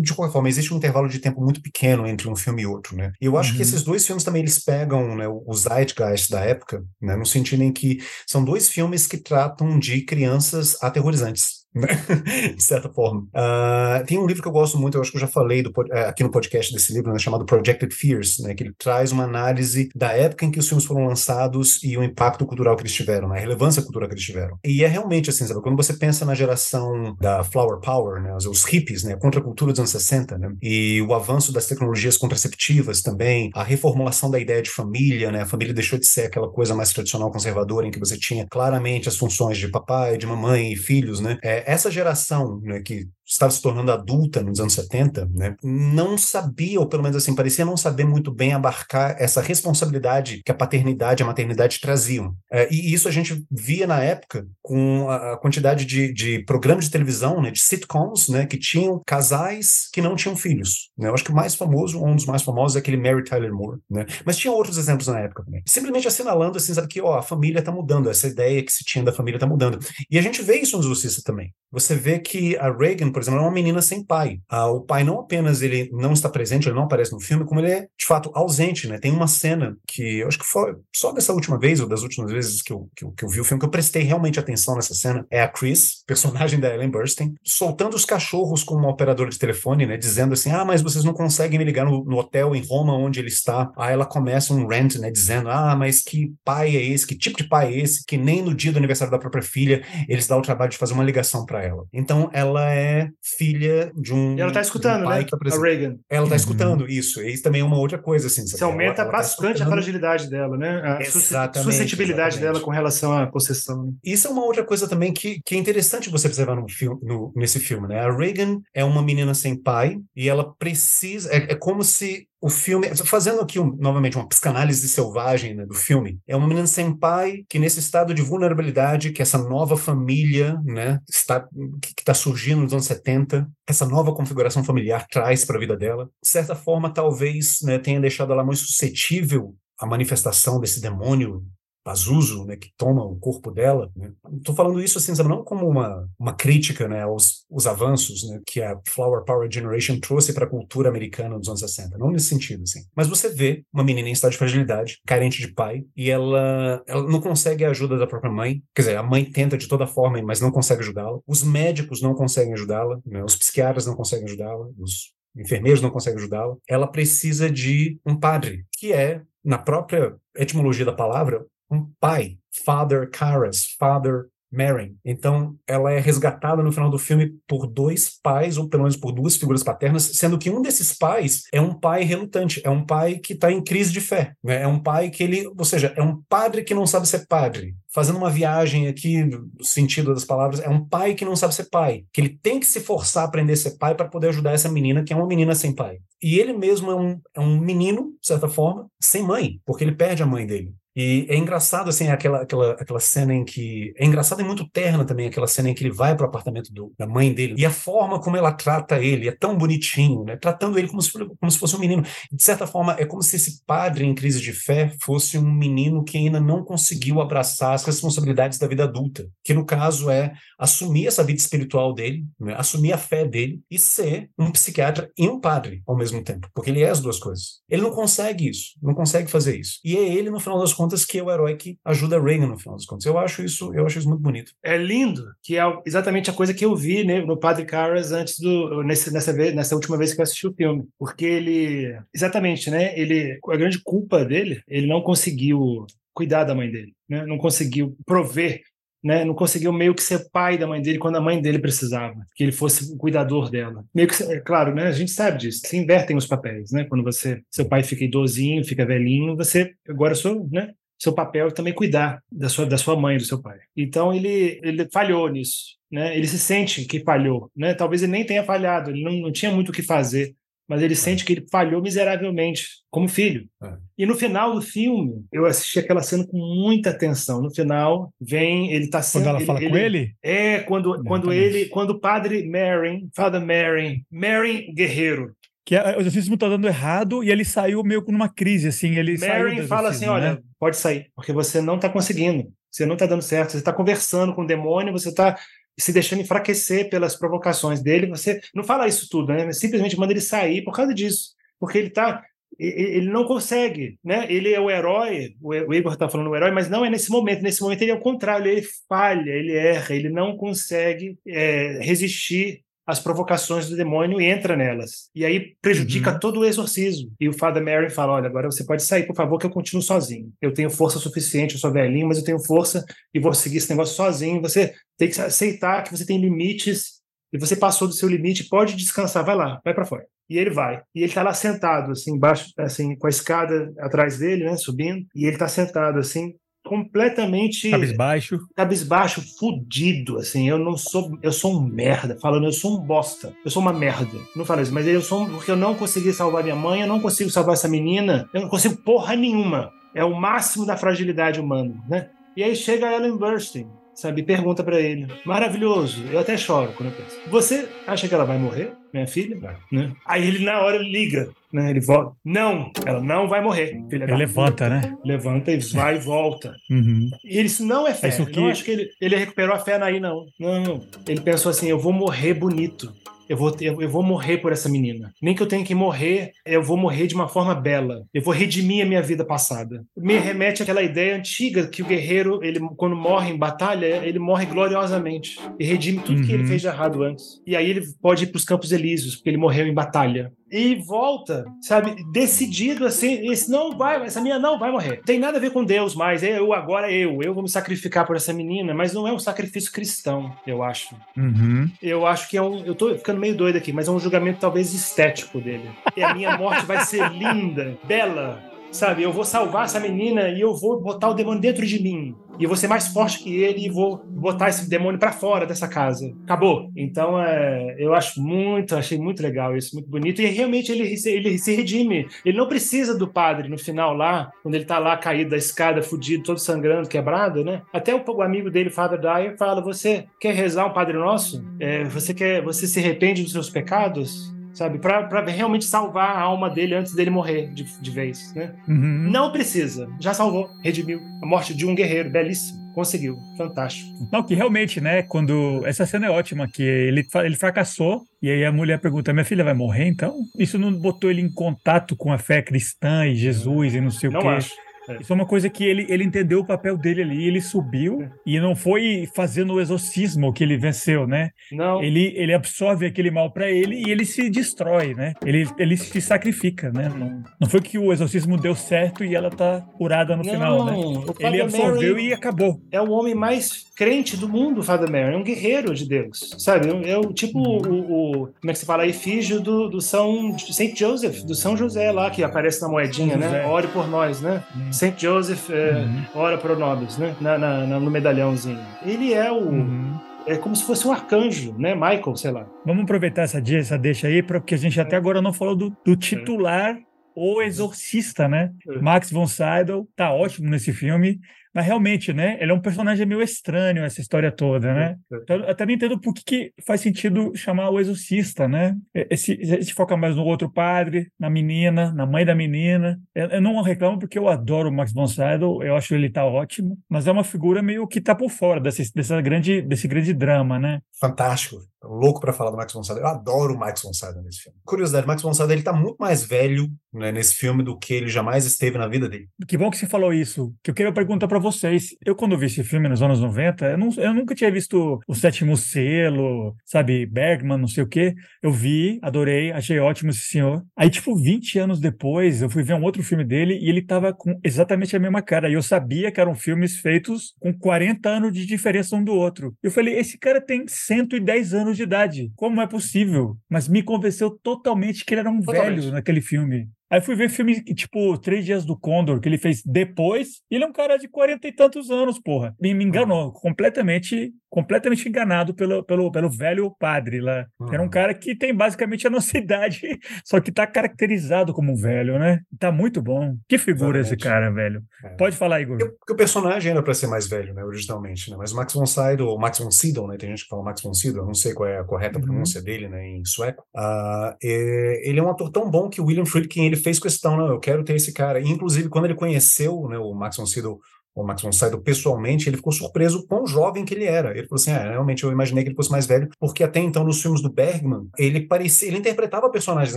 [0.00, 2.96] de qualquer forma, existe um intervalo de tempo muito pequeno entre um filme e outro,
[2.96, 3.12] né?
[3.20, 3.56] E eu acho uhum.
[3.56, 7.14] que esses dois filmes também eles pegam né, o zeitgeist da época, né?
[7.16, 11.63] No sentido em que são dois filmes que tratam de crianças aterrorizantes.
[12.54, 13.22] De certa forma.
[13.34, 15.72] Uh, tem um livro que eu gosto muito, eu acho que eu já falei do,
[15.90, 19.24] é, aqui no podcast desse livro, né, chamado Projected Fears, né, que ele traz uma
[19.24, 22.92] análise da época em que os filmes foram lançados e o impacto cultural que eles
[22.92, 24.58] tiveram, né, a relevância cultural que eles tiveram.
[24.64, 28.46] E é realmente assim, sabe, quando você pensa na geração da Flower Power, né, os,
[28.46, 33.02] os hippies, né, a cultura dos anos 60, né, e o avanço das tecnologias contraceptivas
[33.02, 36.74] também, a reformulação da ideia de família, né, a família deixou de ser aquela coisa
[36.74, 40.76] mais tradicional conservadora em que você tinha claramente as funções de papai, de mamãe e
[40.76, 45.56] filhos, né, é, essa geração né, que estava se tornando adulta nos anos 70, né,
[45.62, 50.52] não sabia, ou pelo menos assim, parecia não saber muito bem abarcar essa responsabilidade que
[50.52, 52.34] a paternidade e a maternidade traziam.
[52.50, 56.90] É, e isso a gente via na época com a, quantidade de, de programas de
[56.90, 60.90] televisão, né, de sitcoms, né, que tinham casais que não tinham filhos.
[60.96, 61.08] Né?
[61.08, 63.80] Eu acho que o mais famoso, um dos mais famosos, é aquele Mary Tyler Moore.
[63.90, 64.06] Né?
[64.24, 65.62] Mas tinha outros exemplos na época também.
[65.66, 69.04] Simplesmente assinalando, assim, sabe, que ó, a família está mudando, essa ideia que se tinha
[69.04, 69.78] da família está mudando.
[70.10, 71.52] E a gente vê isso nos Justiça também.
[71.72, 74.40] Você vê que a Reagan, por exemplo, é uma menina sem pai.
[74.48, 77.60] Ah, o pai não apenas ele não está presente, ele não aparece no filme, como
[77.60, 78.98] ele é, de fato, ausente, né?
[78.98, 82.30] Tem uma cena que eu acho que foi só dessa última vez, ou das últimas
[82.30, 84.74] vezes que eu, que eu, que eu vi o filme, que eu prestei realmente atenção
[84.74, 89.30] nessa cena, é a Chris, personagem da Ellen Burstyn, soltando os cachorros com uma operadora
[89.30, 89.96] de telefone, né?
[89.96, 93.20] Dizendo assim, ah, mas vocês não conseguem me ligar no, no hotel em Roma onde
[93.20, 93.70] ele está.
[93.76, 95.10] Aí ela começa um rant, né?
[95.10, 97.06] Dizendo, ah, mas que pai é esse?
[97.06, 98.04] Que tipo de pai é esse?
[98.04, 100.94] Que nem no dia do aniversário da própria filha eles dão o trabalho de fazer
[100.94, 101.84] uma ligação para ela.
[101.92, 104.36] Então ela é filha de um.
[104.36, 105.26] E ela está escutando, um né?
[105.26, 105.96] A Reagan.
[106.08, 106.36] Ela está uhum.
[106.36, 107.22] escutando isso.
[107.22, 108.44] E isso também é uma outra coisa, assim.
[108.44, 110.80] Isso aumenta ela, ela tá bastante tá a fragilidade dela, né?
[110.82, 112.54] A exatamente, suscetibilidade exatamente.
[112.54, 113.84] dela com relação à possessão.
[113.84, 113.92] Né?
[114.04, 117.32] Isso é uma outra coisa também que, que é interessante você observar no filme, no,
[117.34, 118.00] nesse filme, né?
[118.00, 121.30] A Reagan é uma menina sem pai e ela precisa.
[121.32, 125.72] É, é como se o filme, fazendo aqui um, novamente uma psicanálise selvagem né, do
[125.72, 130.60] filme, é uma menina sem pai que nesse estado de vulnerabilidade que essa nova família,
[130.62, 131.40] né, está
[131.80, 136.10] que está surgindo nos anos 70, essa nova configuração familiar traz para a vida dela,
[136.22, 141.42] de certa forma talvez né, tenha deixado ela muito suscetível à manifestação desse demônio
[141.84, 143.92] Pazuzu, né, que toma o corpo dela.
[144.38, 144.56] Estou né?
[144.56, 148.80] falando isso assim, não como uma, uma crítica né, aos, aos avanços né, que a
[148.88, 152.80] Flower Power Generation trouxe para a cultura americana dos anos 60, não nesse sentido, assim.
[152.96, 157.02] Mas você vê uma menina em estado de fragilidade, carente de pai, e ela, ela
[157.02, 160.20] não consegue a ajuda da própria mãe, quer dizer, a mãe tenta de toda forma,
[160.22, 164.66] mas não consegue ajudá-la, os médicos não conseguem ajudá-la, né, os psiquiatras não conseguem ajudá-la,
[164.78, 170.84] os enfermeiros não conseguem ajudá-la, ela precisa de um padre, que é, na própria etimologia
[170.84, 174.94] da palavra, um pai, Father Caras, Father Mary.
[175.04, 179.12] Então, ela é resgatada no final do filme por dois pais, ou pelo menos por
[179.12, 183.16] duas figuras paternas, sendo que um desses pais é um pai relutante, é um pai
[183.18, 184.32] que está em crise de fé.
[184.42, 184.62] Né?
[184.62, 187.74] É um pai que ele, ou seja, é um padre que não sabe ser padre.
[187.92, 191.68] Fazendo uma viagem aqui, no sentido das palavras, é um pai que não sabe ser
[191.70, 194.52] pai, que ele tem que se forçar a aprender a ser pai para poder ajudar
[194.52, 195.98] essa menina, que é uma menina sem pai.
[196.22, 199.94] E ele mesmo é um, é um menino, de certa forma, sem mãe, porque ele
[199.94, 200.74] perde a mãe dele.
[200.96, 203.92] E é engraçado, assim, aquela, aquela, aquela cena em que.
[203.96, 206.72] É engraçado e muito terna também, aquela cena em que ele vai para o apartamento
[206.72, 207.54] do, da mãe dele.
[207.58, 210.36] E a forma como ela trata ele é tão bonitinho, né?
[210.36, 212.02] Tratando ele como se, como se fosse um menino.
[212.32, 216.04] De certa forma, é como se esse padre em crise de fé fosse um menino
[216.04, 219.28] que ainda não conseguiu abraçar as responsabilidades da vida adulta.
[219.42, 222.54] Que no caso é assumir essa vida espiritual dele, né?
[222.56, 226.48] assumir a fé dele e ser um psiquiatra e um padre ao mesmo tempo.
[226.54, 227.62] Porque ele é as duas coisas.
[227.68, 229.80] Ele não consegue isso, não consegue fazer isso.
[229.84, 232.46] E é ele, no final das contas, contas, que é o herói que ajuda Reagan
[232.46, 233.06] no final das contas.
[233.06, 234.52] Eu acho isso, eu acho isso muito bonito.
[234.62, 238.38] É lindo, que é exatamente a coisa que eu vi né, no Padre Carras antes
[238.38, 242.70] do nesse, nessa vez, nessa última vez que eu assisti o filme, porque ele exatamente,
[242.70, 242.98] né?
[242.98, 247.24] Ele a grande culpa dele, ele não conseguiu cuidar da mãe dele, né?
[247.26, 248.62] Não conseguiu prover
[249.04, 249.22] né?
[249.22, 252.42] Não conseguiu meio que ser pai da mãe dele quando a mãe dele precisava, que
[252.42, 253.84] ele fosse o cuidador dela.
[253.94, 254.86] Meio que, é claro, né?
[254.86, 255.60] A gente sabe disso.
[255.66, 256.84] Se invertem os papéis, né?
[256.84, 260.72] Quando você, seu pai fica idosinho, fica velhinho, você agora sou, né?
[260.98, 263.58] Seu papel é também cuidar da sua, da sua mãe, do seu pai.
[263.76, 266.16] Então ele, ele falhou nisso, né?
[266.16, 267.74] Ele se sente que falhou, né?
[267.74, 270.34] Talvez ele nem tenha falhado, ele não, não tinha muito o que fazer,
[270.68, 270.96] mas ele é.
[270.96, 273.46] sente que ele falhou miseravelmente como filho.
[273.62, 273.74] É.
[273.98, 277.40] E no final do filme, eu assisti aquela cena com muita atenção.
[277.40, 279.24] No final, vem, ele está sendo.
[279.24, 280.14] Quando ela fala ele, com ele?
[280.22, 285.34] É, quando, quando ele, quando o padre Mary, Father Mary, Mary Guerreiro,
[285.64, 288.96] que o exorcismo está dando errado e ele saiu meio com uma crise, assim.
[288.96, 290.10] Ele Mary fala assim: né?
[290.10, 293.72] olha, pode sair, porque você não está conseguindo, você não está dando certo, você está
[293.72, 295.38] conversando com o demônio, você está
[295.78, 298.06] se deixando enfraquecer pelas provocações dele.
[298.06, 299.52] Você não fala isso tudo, né?
[299.52, 302.22] Simplesmente manda ele sair por causa disso, porque ele está
[302.58, 304.26] ele não consegue, né?
[304.28, 307.42] Ele é o herói, o Igor está falando o herói, mas não é nesse momento.
[307.42, 312.63] Nesse momento ele é o contrário, ele falha, ele erra, ele não consegue é, resistir
[312.86, 315.08] as provocações do demônio e entra nelas.
[315.14, 316.18] E aí prejudica uhum.
[316.18, 317.10] todo o exorcismo.
[317.18, 319.82] E o Father Mary fala: olha, agora você pode sair, por favor, que eu continuo
[319.82, 320.32] sozinho.
[320.40, 323.70] Eu tenho força suficiente, eu sou velhinho, mas eu tenho força e vou seguir esse
[323.70, 324.42] negócio sozinho.
[324.42, 328.76] Você tem que aceitar que você tem limites e você passou do seu limite, pode
[328.76, 330.06] descansar, vai lá, vai para fora.
[330.30, 330.80] E ele vai.
[330.94, 335.04] E ele está lá sentado, assim, embaixo, assim, com a escada atrás dele, né, subindo.
[335.14, 340.48] E ele está sentado, assim, completamente cabisbaixo, cabisbaixo, fudido, assim.
[340.48, 343.34] Eu não sou, eu sou um merda, falando eu sou um bosta.
[343.44, 344.18] Eu sou uma merda.
[344.34, 347.00] Não falo isso, mas eu sou porque eu não consegui salvar minha mãe, eu não
[347.00, 349.70] consigo salvar essa menina, eu não consigo porra nenhuma.
[349.94, 352.08] É o máximo da fragilidade humana, né?
[352.36, 354.22] E aí chega a Ellen Burstyn, sabe?
[354.22, 355.06] Pergunta para ele.
[355.24, 356.04] Maravilhoso.
[356.10, 357.18] Eu até choro quando eu penso.
[357.30, 359.36] Você acha que ela vai morrer, minha filha?
[359.70, 359.92] Né?
[360.06, 361.30] Aí ele, na hora, liga.
[361.52, 361.70] Né?
[361.70, 362.16] Ele volta.
[362.24, 363.80] Não, ela não vai morrer.
[363.88, 364.96] Filha ele levanta, né?
[365.04, 366.54] Levanta e vai e volta.
[366.70, 367.10] Uhum.
[367.24, 368.08] E ele isso não é fé.
[368.08, 368.40] É isso que...
[368.40, 370.26] Não acho que ele, ele recuperou a fé naí, não.
[370.38, 370.86] Não, não.
[371.06, 372.92] Ele pensou assim: eu vou morrer bonito
[373.28, 375.12] eu vou, eu, eu, vou morrer por essa menina.
[375.20, 378.06] Nem que eu tenha que morrer, eu vou morrer de uma forma bela.
[378.12, 379.84] Eu vou redimir a minha vida passada.
[379.96, 384.46] Me remete àquela ideia antiga que o guerreiro, ele quando morre em batalha, ele morre
[384.46, 386.26] gloriosamente e redime tudo uhum.
[386.26, 386.48] que ele uhum.
[386.48, 387.40] fez de errado antes.
[387.46, 390.76] E aí ele pode ir para os Campos Elíseos, porque ele morreu em batalha e
[390.76, 395.02] volta, sabe, decidido assim, esse não vai, essa menina não vai morrer.
[395.04, 398.06] Tem nada a ver com Deus mais, é eu agora eu, eu vou me sacrificar
[398.06, 400.94] por essa menina, mas não é um sacrifício cristão, eu acho.
[401.16, 401.68] Uhum.
[401.82, 404.38] Eu acho que é um, eu tô ficando meio doido aqui, mas é um julgamento
[404.38, 405.68] talvez estético dele.
[405.96, 408.40] E a minha morte vai ser linda, bela,
[408.74, 409.02] sabe?
[409.02, 412.14] Eu vou salvar essa menina e eu vou botar o demônio dentro de mim.
[412.38, 415.46] E eu vou ser mais forte que ele e vou botar esse demônio para fora
[415.46, 416.12] dessa casa.
[416.24, 416.68] Acabou.
[416.76, 420.20] Então, é, eu acho muito, achei muito legal isso, muito bonito.
[420.20, 422.08] E realmente ele, ele se redime.
[422.24, 425.80] Ele não precisa do padre no final lá, quando ele tá lá caído da escada,
[425.80, 427.62] fudido, todo sangrando, quebrado, né?
[427.72, 431.44] Até o, amigo dele, Father Dyer, fala: Você quer rezar um Padre Nosso?
[431.60, 434.33] É, você quer, você se arrepende dos seus pecados?
[434.54, 434.78] Sabe?
[434.78, 438.54] Para realmente salvar a alma dele antes dele morrer de, de vez, né?
[438.68, 439.10] Uhum.
[439.10, 439.88] Não precisa.
[440.00, 441.02] Já salvou, redimiu.
[441.22, 442.64] A morte de um guerreiro, belíssimo.
[442.74, 444.08] Conseguiu, fantástico.
[444.10, 445.02] Não, que realmente, né?
[445.02, 445.64] Quando.
[445.64, 449.44] Essa cena é ótima, que ele, ele fracassou, e aí a mulher pergunta: minha filha
[449.44, 450.16] vai morrer então?
[450.36, 454.10] Isso não botou ele em contato com a fé cristã e Jesus e não sei
[454.10, 454.28] não o quê.
[454.28, 454.54] Acho.
[454.88, 454.96] É.
[455.00, 458.10] Isso é uma coisa que ele, ele entendeu o papel dele ali, ele subiu é.
[458.26, 461.30] e não foi fazendo o exorcismo que ele venceu, né?
[461.50, 461.82] Não.
[461.82, 465.14] Ele, ele absorve aquele mal para ele e ele se destrói, né?
[465.24, 466.92] Ele, ele se sacrifica, né?
[466.94, 470.64] Não, não foi que o exorcismo deu certo e ela tá curada no não, final,
[470.64, 470.74] né?
[471.20, 472.60] Ele absorveu Mary e acabou.
[472.70, 476.68] É o homem mais crente do mundo, Father Mary, é um guerreiro de Deus, sabe?
[476.88, 477.80] É o tipo uhum.
[477.80, 481.56] o, o, como é que se fala, efígio do, do São Saint Joseph, do São
[481.56, 483.46] José lá que aparece na moedinha, né?
[483.46, 484.42] Ore por nós, né?
[484.54, 484.72] Uhum.
[484.74, 486.04] Saint Joseph é, uhum.
[486.14, 487.14] ora pro nobis, né?
[487.20, 488.60] Na, na, no medalhãozinho.
[488.84, 489.98] Ele é o uhum.
[490.26, 491.74] é como se fosse um arcanjo, né?
[491.74, 492.46] Michael, sei lá.
[492.66, 495.96] Vamos aproveitar essa, essa deixa aí, porque a gente até agora não falou do, do
[495.96, 496.76] titular
[497.14, 498.50] o Exorcista, né?
[498.68, 498.78] É.
[498.80, 501.20] Max von Sydow tá ótimo nesse filme.
[501.54, 502.36] Mas realmente, né?
[502.40, 504.96] Ele é um personagem meio estranho, essa história toda, né?
[505.10, 505.18] É, é.
[505.22, 508.76] Então, eu até não entendo por que, que faz sentido chamar o exorcista, né?
[508.92, 513.00] Esse, esse foca mais no outro padre, na menina, na mãe da menina.
[513.14, 516.24] Eu, eu não reclamo porque eu adoro o Max von Sydow, eu acho ele tá
[516.24, 520.12] ótimo, mas é uma figura meio que tá por fora desse, dessa grande, desse grande
[520.12, 520.80] drama, né?
[521.06, 523.02] Fantástico louco para falar do Max von Sydow.
[523.02, 524.58] Eu adoro o Max von Sydow nesse filme.
[524.64, 528.08] Curiosidade, Max von Sydow ele tá muito mais velho né, nesse filme do que ele
[528.08, 529.28] jamais esteve na vida dele.
[529.46, 530.52] Que bom que você falou isso.
[530.62, 531.88] Que eu queria perguntar para vocês.
[532.04, 535.14] Eu quando vi esse filme nos anos 90, eu, não, eu nunca tinha visto o
[535.14, 538.14] Sétimo Selo, sabe, Bergman, não sei o quê.
[538.42, 540.64] Eu vi, adorei, achei ótimo esse senhor.
[540.76, 544.12] Aí tipo 20 anos depois, eu fui ver um outro filme dele e ele tava
[544.12, 545.48] com exatamente a mesma cara.
[545.48, 549.54] E eu sabia que eram filmes feitos com 40 anos de diferença um do outro.
[549.62, 552.32] Eu falei, esse cara tem 110 anos de idade.
[552.36, 553.36] Como é possível?
[553.50, 555.80] Mas me convenceu totalmente que ele era um totalmente.
[555.80, 556.68] velho naquele filme.
[556.90, 560.42] Aí fui ver filme tipo Três Dias do Condor, que ele fez depois.
[560.48, 562.54] E ele é um cara de quarenta e tantos anos, porra.
[562.60, 567.44] Me, me enganou completamente completamente enganado pelo, pelo, pelo velho padre lá.
[567.58, 567.74] Uhum.
[567.74, 571.76] Era um cara que tem basicamente a nossa idade, só que tá caracterizado como um
[571.76, 572.38] velho, né?
[572.56, 573.34] Tá muito bom.
[573.48, 574.22] Que figura Exatamente.
[574.22, 574.80] esse cara, velho.
[575.02, 575.08] É.
[575.16, 575.76] Pode falar, Igor.
[575.76, 578.36] Porque, o personagem era para ser mais velho, né, originalmente, né?
[578.38, 580.16] Mas Max von Sydow, ou Max von Sydow, né?
[580.16, 582.24] Tem gente que fala Max von Sydow, não sei qual é a correta uhum.
[582.24, 583.64] pronúncia dele, né, em sueco.
[583.74, 587.36] Uh, é, ele é um ator tão bom que o William Friedkin, ele fez questão,
[587.36, 588.38] não, eu quero ter esse cara.
[588.38, 590.78] E, inclusive, quando ele conheceu, né, o Max von Sydow
[591.14, 594.30] o Max von Sydow pessoalmente, ele ficou surpreso quão jovem que ele era.
[594.30, 597.04] Ele falou assim: ah, realmente eu imaginei que ele fosse mais velho, porque até então
[597.04, 599.96] nos filmes do Bergman, ele parecia, ele interpretava personagens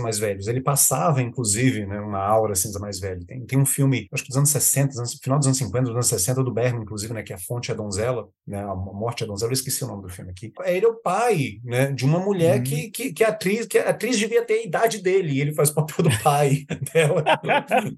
[0.00, 3.24] mais velhos, ele passava, inclusive, né, uma aura assim, mais velho.
[3.24, 5.94] Tem, tem um filme, acho que dos anos 60, anos, final dos anos 50, dos
[5.94, 8.74] anos 60, do Bergman, inclusive, né, que é a fonte é a donzela, né, a
[8.74, 10.52] morte é a donzela, eu esqueci o nome do filme aqui.
[10.64, 12.64] Ele é o pai, né, de uma mulher uhum.
[12.64, 15.54] que, que, que, a atriz, que a atriz devia ter a idade dele, e ele
[15.54, 17.24] faz o papel do pai dela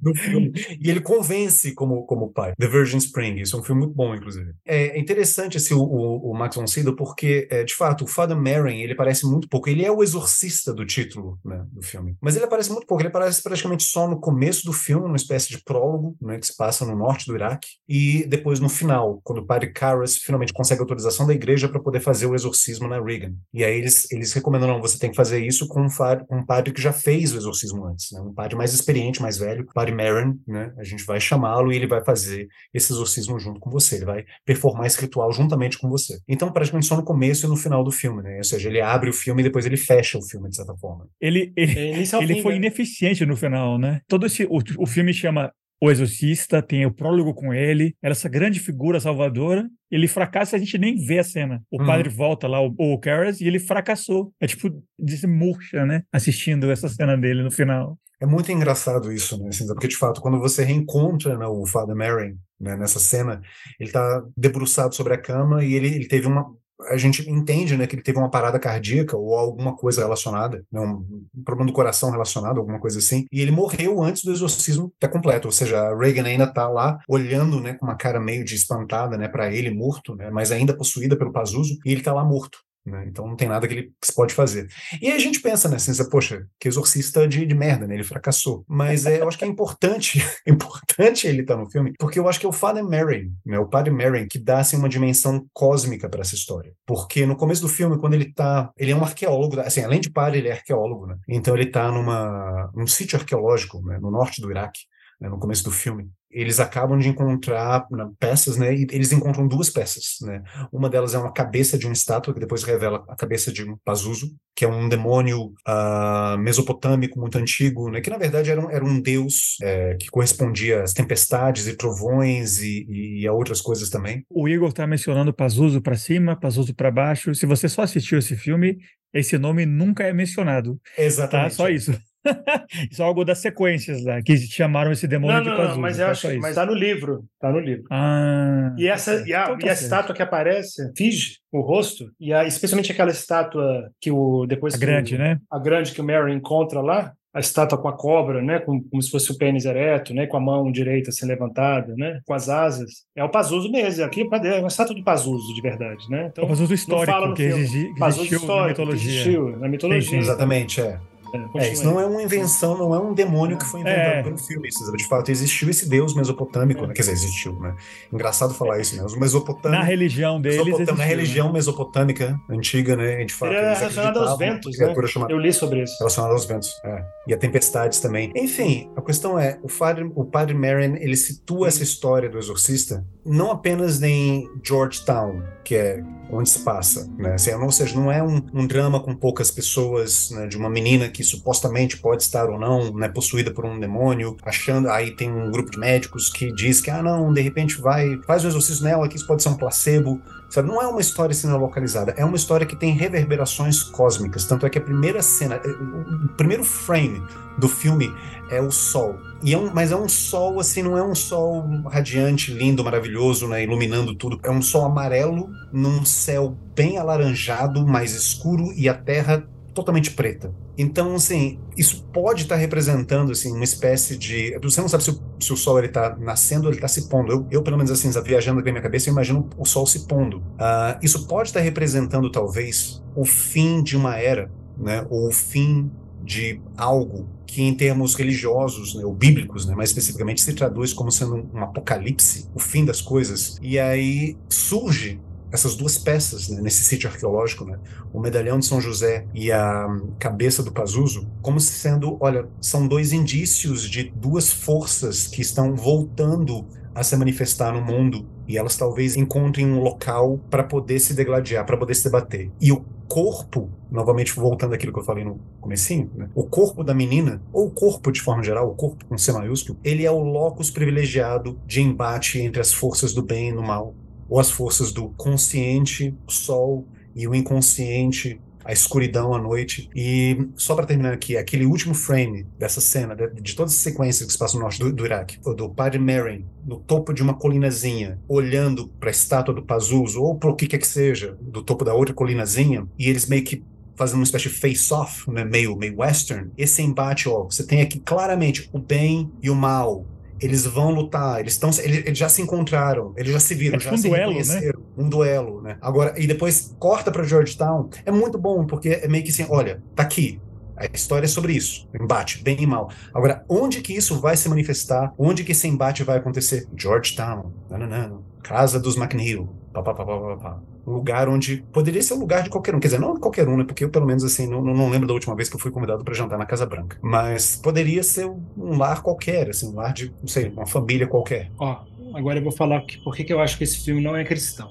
[0.00, 0.52] no filme.
[0.80, 2.54] E ele convence como, como pai.
[2.58, 4.52] The Virgin Spring, isso é um filme muito bom, inclusive.
[4.64, 8.36] É interessante esse, o, o, o Max von Sydow porque, é, de fato, o Father
[8.36, 9.68] Merrin, ele aparece muito pouco.
[9.68, 12.16] Ele é o exorcista do título né, do filme.
[12.20, 13.02] Mas ele aparece muito pouco.
[13.02, 16.56] Ele aparece praticamente só no começo do filme, uma espécie de prólogo, né, que se
[16.56, 17.68] passa no norte do Iraque.
[17.88, 22.00] E depois no final, quando o padre Karras finalmente consegue autorização da igreja para poder
[22.00, 23.34] fazer o exorcismo na Reagan.
[23.52, 25.88] E aí eles, eles recomendam, não, você tem que fazer isso com um,
[26.30, 28.12] um padre que já fez o exorcismo antes.
[28.12, 31.72] Né, um padre mais experiente, mais velho, o padre Merrin, né, a gente vai chamá-lo
[31.72, 35.78] e ele vai fazer esse exorcismo junto com você, ele vai performar esse ritual juntamente
[35.78, 36.18] com você.
[36.28, 38.38] Então, praticamente só no começo e no final do filme, né?
[38.38, 41.07] Ou seja, ele abre o filme e depois ele fecha o filme, de certa forma.
[41.20, 42.59] Ele, ele, é, ele fim, foi né?
[42.59, 44.01] ineficiente no final, né?
[44.09, 44.44] Todo esse.
[44.44, 49.01] O, o filme chama o Exorcista, tem o prólogo com ele, era essa grande figura
[49.01, 49.66] salvadora.
[49.90, 51.62] Ele fracassa, a gente nem vê a cena.
[51.70, 51.86] O uhum.
[51.86, 54.32] padre volta lá, o, o Karras, e ele fracassou.
[54.38, 56.03] É tipo, desmurcha, né?
[56.12, 57.98] Assistindo essa cena dele no final.
[58.20, 59.48] É muito engraçado isso, né?
[59.48, 63.40] Assim, porque, de fato, quando você reencontra né, o Father Merrin né, nessa cena,
[63.78, 66.54] ele está debruçado sobre a cama e ele, ele teve uma,
[66.88, 70.80] a gente entende né, que ele teve uma parada cardíaca ou alguma coisa relacionada, né,
[70.80, 75.08] um, problema do coração relacionado, alguma coisa assim, e ele morreu antes do exorcismo estar
[75.08, 78.54] completo, ou seja, a Reagan ainda está lá olhando né, com uma cara meio de
[78.54, 82.24] espantada né, para ele morto, né, mas ainda possuída pelo Pazuzu, e ele está lá
[82.24, 82.58] morto.
[82.85, 83.07] Né?
[83.09, 84.68] Então não tem nada que ele se pode fazer.
[85.01, 87.95] E aí a gente pensa, né, assim, poxa, que exorcista de, de merda, né?
[87.95, 88.64] Ele fracassou.
[88.66, 92.28] Mas é, eu acho que é importante, importante ele estar tá no filme, porque eu
[92.28, 93.59] acho que é o Father Merrin, né?
[93.59, 96.72] O Padre Merrin que dá assim uma dimensão cósmica para essa história.
[96.87, 100.11] Porque no começo do filme, quando ele tá, ele é um arqueólogo, assim, além de
[100.11, 101.16] padre, ele é arqueólogo, né?
[101.28, 104.81] Então ele tá numa num sítio arqueológico, né, no norte do Iraque
[105.20, 106.10] né, no começo do filme.
[106.30, 108.72] Eles acabam de encontrar né, peças, né?
[108.72, 110.42] E eles encontram duas peças, né?
[110.72, 113.76] Uma delas é uma cabeça de uma estátua que depois revela a cabeça de um
[113.84, 118.00] Pazuzu, que é um demônio uh, mesopotâmico muito antigo, né?
[118.00, 122.58] Que na verdade era um, era um deus é, que correspondia às tempestades e trovões
[122.58, 124.24] e, e, a outras coisas também.
[124.30, 127.34] O Igor está mencionando Pazuzu para cima, Pazuzu para baixo.
[127.34, 128.78] Se você só assistiu esse filme,
[129.12, 130.80] esse nome nunca é mencionado.
[130.96, 131.50] Exatamente.
[131.50, 131.56] Tá?
[131.56, 131.92] Só isso.
[132.90, 135.74] isso é algo das sequências lá, que chamaram esse demônio não, de não, Pazuzu.
[135.74, 137.84] Não, mas eu acho, mas tá no livro, tá no livro.
[137.90, 142.10] Ah, e essa e a, então tá e a estátua que aparece, finge o rosto,
[142.20, 145.38] e a, especialmente aquela estátua que o depois a grande, o, né?
[145.50, 149.00] A grande que o Mary encontra lá, a estátua com a cobra, né, como, como,
[149.00, 152.48] se fosse o pênis ereto, né, com a mão direita assim levantada, né, com as
[152.48, 152.90] asas.
[153.14, 156.28] É o Pazuzu mesmo, aqui é uma estátua do Pazuzu de verdade, né?
[156.32, 159.04] Então, o Pazuzu histórico que, exigi, que existiu histórico, na mitologia.
[159.04, 160.02] Que existiu na mitologia.
[160.02, 160.18] Sim, sim.
[160.18, 160.98] Exatamente, é.
[161.33, 164.22] É, é, isso não é uma invenção, não é um demônio que foi inventado é.
[164.22, 164.68] pelo filme.
[164.97, 166.95] De fato, existiu esse deus mesopotâmico, né?
[166.95, 167.74] quer dizer, existiu, né?
[168.12, 169.05] Engraçado falar isso, né?
[169.05, 169.70] Os mesopotâmicos.
[169.70, 170.66] Na religião deles.
[170.66, 171.55] Existiu, na religião né?
[171.55, 173.24] mesopotâmica antiga, né?
[173.24, 174.95] De fato, era relacionado aos ventos, né?
[175.07, 175.97] Chamada, Eu li sobre isso.
[175.99, 177.05] Relacionado aos ventos, é.
[177.26, 178.33] E a tempestades também.
[178.37, 183.05] Enfim, a questão é, o padre, o padre Marion, ele situa essa história do exorcista
[183.24, 186.02] não apenas em Georgetown, que é
[186.32, 187.34] onde se passa, né?
[187.34, 190.46] Assim, ou seja, não é um, um drama com poucas pessoas, né?
[190.46, 194.88] De uma menina que supostamente pode estar ou não né, possuída por um demônio, achando.
[194.88, 198.44] Aí tem um grupo de médicos que diz que, ah, não, de repente vai, faz
[198.44, 200.20] um exorcismo nela, que isso pode ser um placebo.
[200.51, 200.68] Sabe?
[200.68, 204.44] Não é uma história sendo localizada, é uma história que tem reverberações cósmicas.
[204.44, 207.22] Tanto é que a primeira cena, eh, o primeiro frame
[207.57, 208.12] do filme
[208.51, 209.16] é o sol.
[209.42, 213.46] E é um, mas é um sol, assim, não é um sol radiante, lindo, maravilhoso,
[213.46, 214.40] né, iluminando tudo.
[214.42, 220.54] É um sol amarelo num céu bem alaranjado, mais escuro e a terra totalmente preta.
[220.76, 224.58] Então, assim, isso pode estar representando assim uma espécie de.
[224.62, 227.08] Você não sabe se o, se o sol ele está nascendo ou ele está se
[227.08, 227.32] pondo.
[227.32, 230.06] Eu, eu, pelo menos, assim, viajando aqui na minha cabeça, eu imagino o sol se
[230.06, 230.38] pondo.
[230.38, 235.06] Uh, isso pode estar representando, talvez, o fim de uma era, né?
[235.10, 235.90] Ou o fim
[236.22, 241.10] de algo que em termos religiosos, né, ou bíblicos, né, mais especificamente, se traduz como
[241.10, 243.58] sendo um apocalipse, o fim das coisas.
[243.60, 245.20] E aí surge
[245.53, 247.78] essas duas peças né, nesse sítio arqueológico, né,
[248.12, 249.86] o medalhão de São José e a
[250.18, 256.66] cabeça do Pazuzu, como sendo, olha, são dois indícios de duas forças que estão voltando
[256.94, 261.64] a se manifestar no mundo e elas talvez encontrem um local para poder se degladiar,
[261.64, 262.51] para poder se debater.
[262.61, 266.28] E o corpo, novamente voltando àquilo que eu falei no comecinho, né?
[266.34, 269.78] o corpo da menina, ou o corpo de forma geral, o corpo com C maiúsculo,
[269.82, 273.94] ele é o locus privilegiado de embate entre as forças do bem e do mal
[274.31, 279.91] ou as forças do consciente, o sol, e o inconsciente, a escuridão à noite.
[279.95, 284.26] E só para terminar aqui, aquele último frame dessa cena, de, de todas as sequências
[284.26, 287.35] que se passam no norte do, do Iraque, do padre Merrin, no topo de uma
[287.35, 291.62] colinazinha, olhando para a estátua do Pazuzu, ou para o que quer que seja, do
[291.62, 293.64] topo da outra colinazinha, e eles meio que
[293.97, 298.01] fazendo uma espécie de face-off, né, meio, meio western, esse embate, ó, você tem aqui
[298.01, 300.07] claramente o bem e o mal,
[300.41, 303.80] eles vão lutar, eles estão, eles, eles, já se encontraram, eles já se viram, é
[303.80, 304.72] já um se duelo, Né?
[304.97, 305.76] Um duelo, né?
[305.80, 307.88] Agora, e depois corta para Georgetown.
[308.05, 310.41] É muito bom, porque é meio que assim, olha, tá aqui.
[310.76, 312.91] A história é sobre isso, embate, bem e mal.
[313.12, 315.12] Agora, onde que isso vai se manifestar?
[315.18, 316.66] Onde que esse embate vai acontecer?
[316.74, 318.24] Georgetown, não, não, não.
[318.43, 322.20] Casa dos McNeil, pá, pá, pá, pá, pá um lugar onde poderia ser o um
[322.20, 322.81] lugar de qualquer um.
[322.81, 323.64] Quer dizer, não qualquer um, né?
[323.64, 326.05] Porque eu, pelo menos, assim, não, não lembro da última vez que eu fui convidado
[326.05, 326.97] para jantar na Casa Branca.
[327.03, 331.51] Mas poderia ser um lar qualquer, assim, um lar de, não sei, uma família qualquer.
[331.59, 331.81] Ó,
[332.14, 334.70] agora eu vou falar que, por que eu acho que esse filme não é cristão.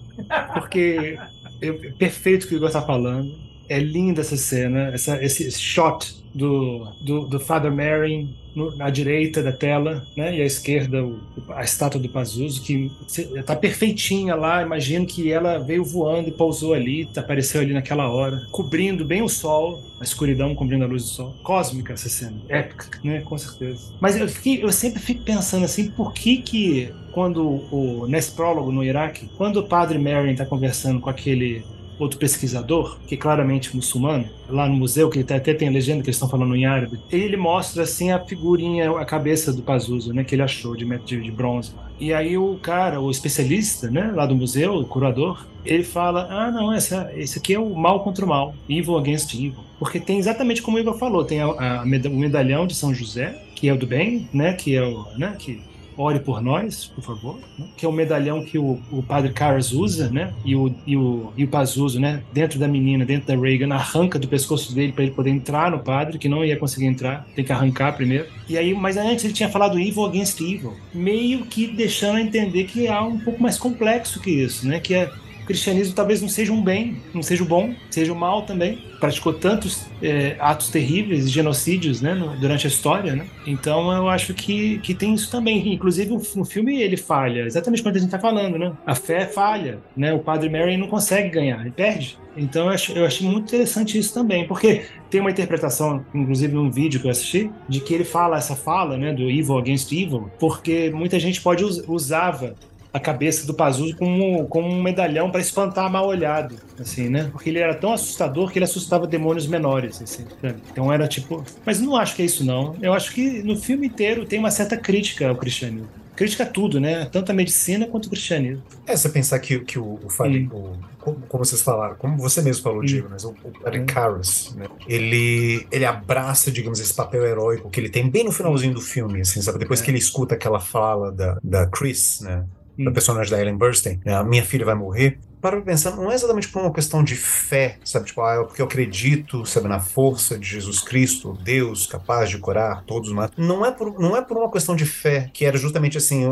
[0.53, 1.17] Porque
[1.61, 3.29] eu, perfeito o que o Igor está falando.
[3.67, 9.41] É linda essa cena, essa, esse shot do, do, do Father Mary no, à direita
[9.41, 10.37] da tela, né?
[10.37, 11.19] E à esquerda o,
[11.49, 14.61] a estátua do Pazuzu, que está perfeitinha lá.
[14.61, 19.29] Imagino que ela veio voando e pousou ali, apareceu ali naquela hora, cobrindo bem o
[19.29, 21.35] sol, a escuridão cobrindo a luz do sol.
[21.43, 23.21] Cósmica essa cena, épica, né?
[23.21, 23.93] Com certeza.
[23.99, 28.71] Mas eu, fiquei, eu sempre fico pensando assim, por que que quando o nesse prólogo
[28.71, 31.63] no Iraque, quando o padre Marion está conversando com aquele
[31.99, 36.07] outro pesquisador, que é claramente muçulmano, lá no museu, que até tem a legenda que
[36.07, 40.23] eles estão falando em árabe, ele mostra assim a figurinha, a cabeça do Pazuzu, né,
[40.23, 41.73] que ele achou de, de, de bronze.
[41.99, 46.49] E aí o cara, o especialista, né, lá do museu, o curador, ele fala: ah,
[46.49, 49.69] não, essa, esse aqui é o mal contra o mal, evil against evil.
[49.77, 53.43] Porque tem exatamente como o Igor falou: tem a, a, o medalhão de São José,
[53.55, 55.61] que é o do bem, né, que é o, né, que
[55.99, 57.65] ore por nós, por favor, né?
[57.75, 60.33] que é o medalhão que o, o padre Caras usa, né?
[60.45, 62.23] E o, e o, e o Pazuzu, né?
[62.31, 65.79] Dentro da menina, dentro da Reagan, arranca do pescoço dele para ele poder entrar no
[65.79, 68.27] padre, que não ia conseguir entrar, tem que arrancar primeiro.
[68.47, 72.63] E aí, mas antes ele tinha falado evil against evil, meio que deixando a entender
[72.63, 74.79] que há um pouco mais complexo que isso, né?
[74.79, 75.11] Que é
[75.49, 78.83] cristianismo talvez não seja um bem, não seja o bom, seja o mal também.
[78.99, 83.25] Praticou tantos é, atos terríveis, genocídios, né, no, durante a história, né?
[83.47, 85.73] Então eu acho que, que tem isso também.
[85.73, 88.71] Inclusive no filme ele falha, exatamente quando a gente está falando, né?
[88.85, 90.13] A fé falha, né?
[90.13, 92.15] O Padre Mary não consegue ganhar, ele perde.
[92.37, 96.99] Então eu, acho, eu muito interessante isso também, porque tem uma interpretação, inclusive num vídeo
[96.99, 100.91] que eu assisti, de que ele fala essa fala, né, do evil against evil, porque
[100.91, 102.53] muita gente pode usava
[102.99, 107.29] a cabeça do Pazuzu como, como um medalhão para espantar mal olhado, assim, né?
[107.31, 110.25] Porque ele era tão assustador que ele assustava demônios menores, assim.
[110.71, 112.75] Então era tipo, mas não acho que é isso não.
[112.81, 115.89] Eu acho que no filme inteiro tem uma certa crítica ao cristianismo.
[116.15, 117.05] Crítica a tudo, né?
[117.05, 118.61] Tanto a medicina quanto o cristianismo.
[118.85, 122.61] É, você pensar que, que o, o, o como, como, vocês falaram, como você mesmo
[122.61, 124.65] falou, Diego, mas o, o Padre Karras, né?
[124.85, 129.21] Ele, ele abraça, digamos, esse papel heróico que ele tem bem no finalzinho do filme,
[129.21, 129.59] assim, sabe?
[129.59, 129.85] Depois é.
[129.85, 132.43] que ele escuta aquela fala da, da Chris, né?
[132.85, 136.47] Da personagem da Ellen Burstyn, a minha filha vai morrer, para pensar, não é exatamente
[136.49, 138.07] por uma questão de fé, sabe?
[138.07, 142.37] Tipo, ah, é porque eu acredito, sabe, na força de Jesus Cristo, Deus capaz de
[142.37, 143.31] curar todos os males.
[143.37, 146.25] Não é por, não é por uma questão de fé, que era justamente assim,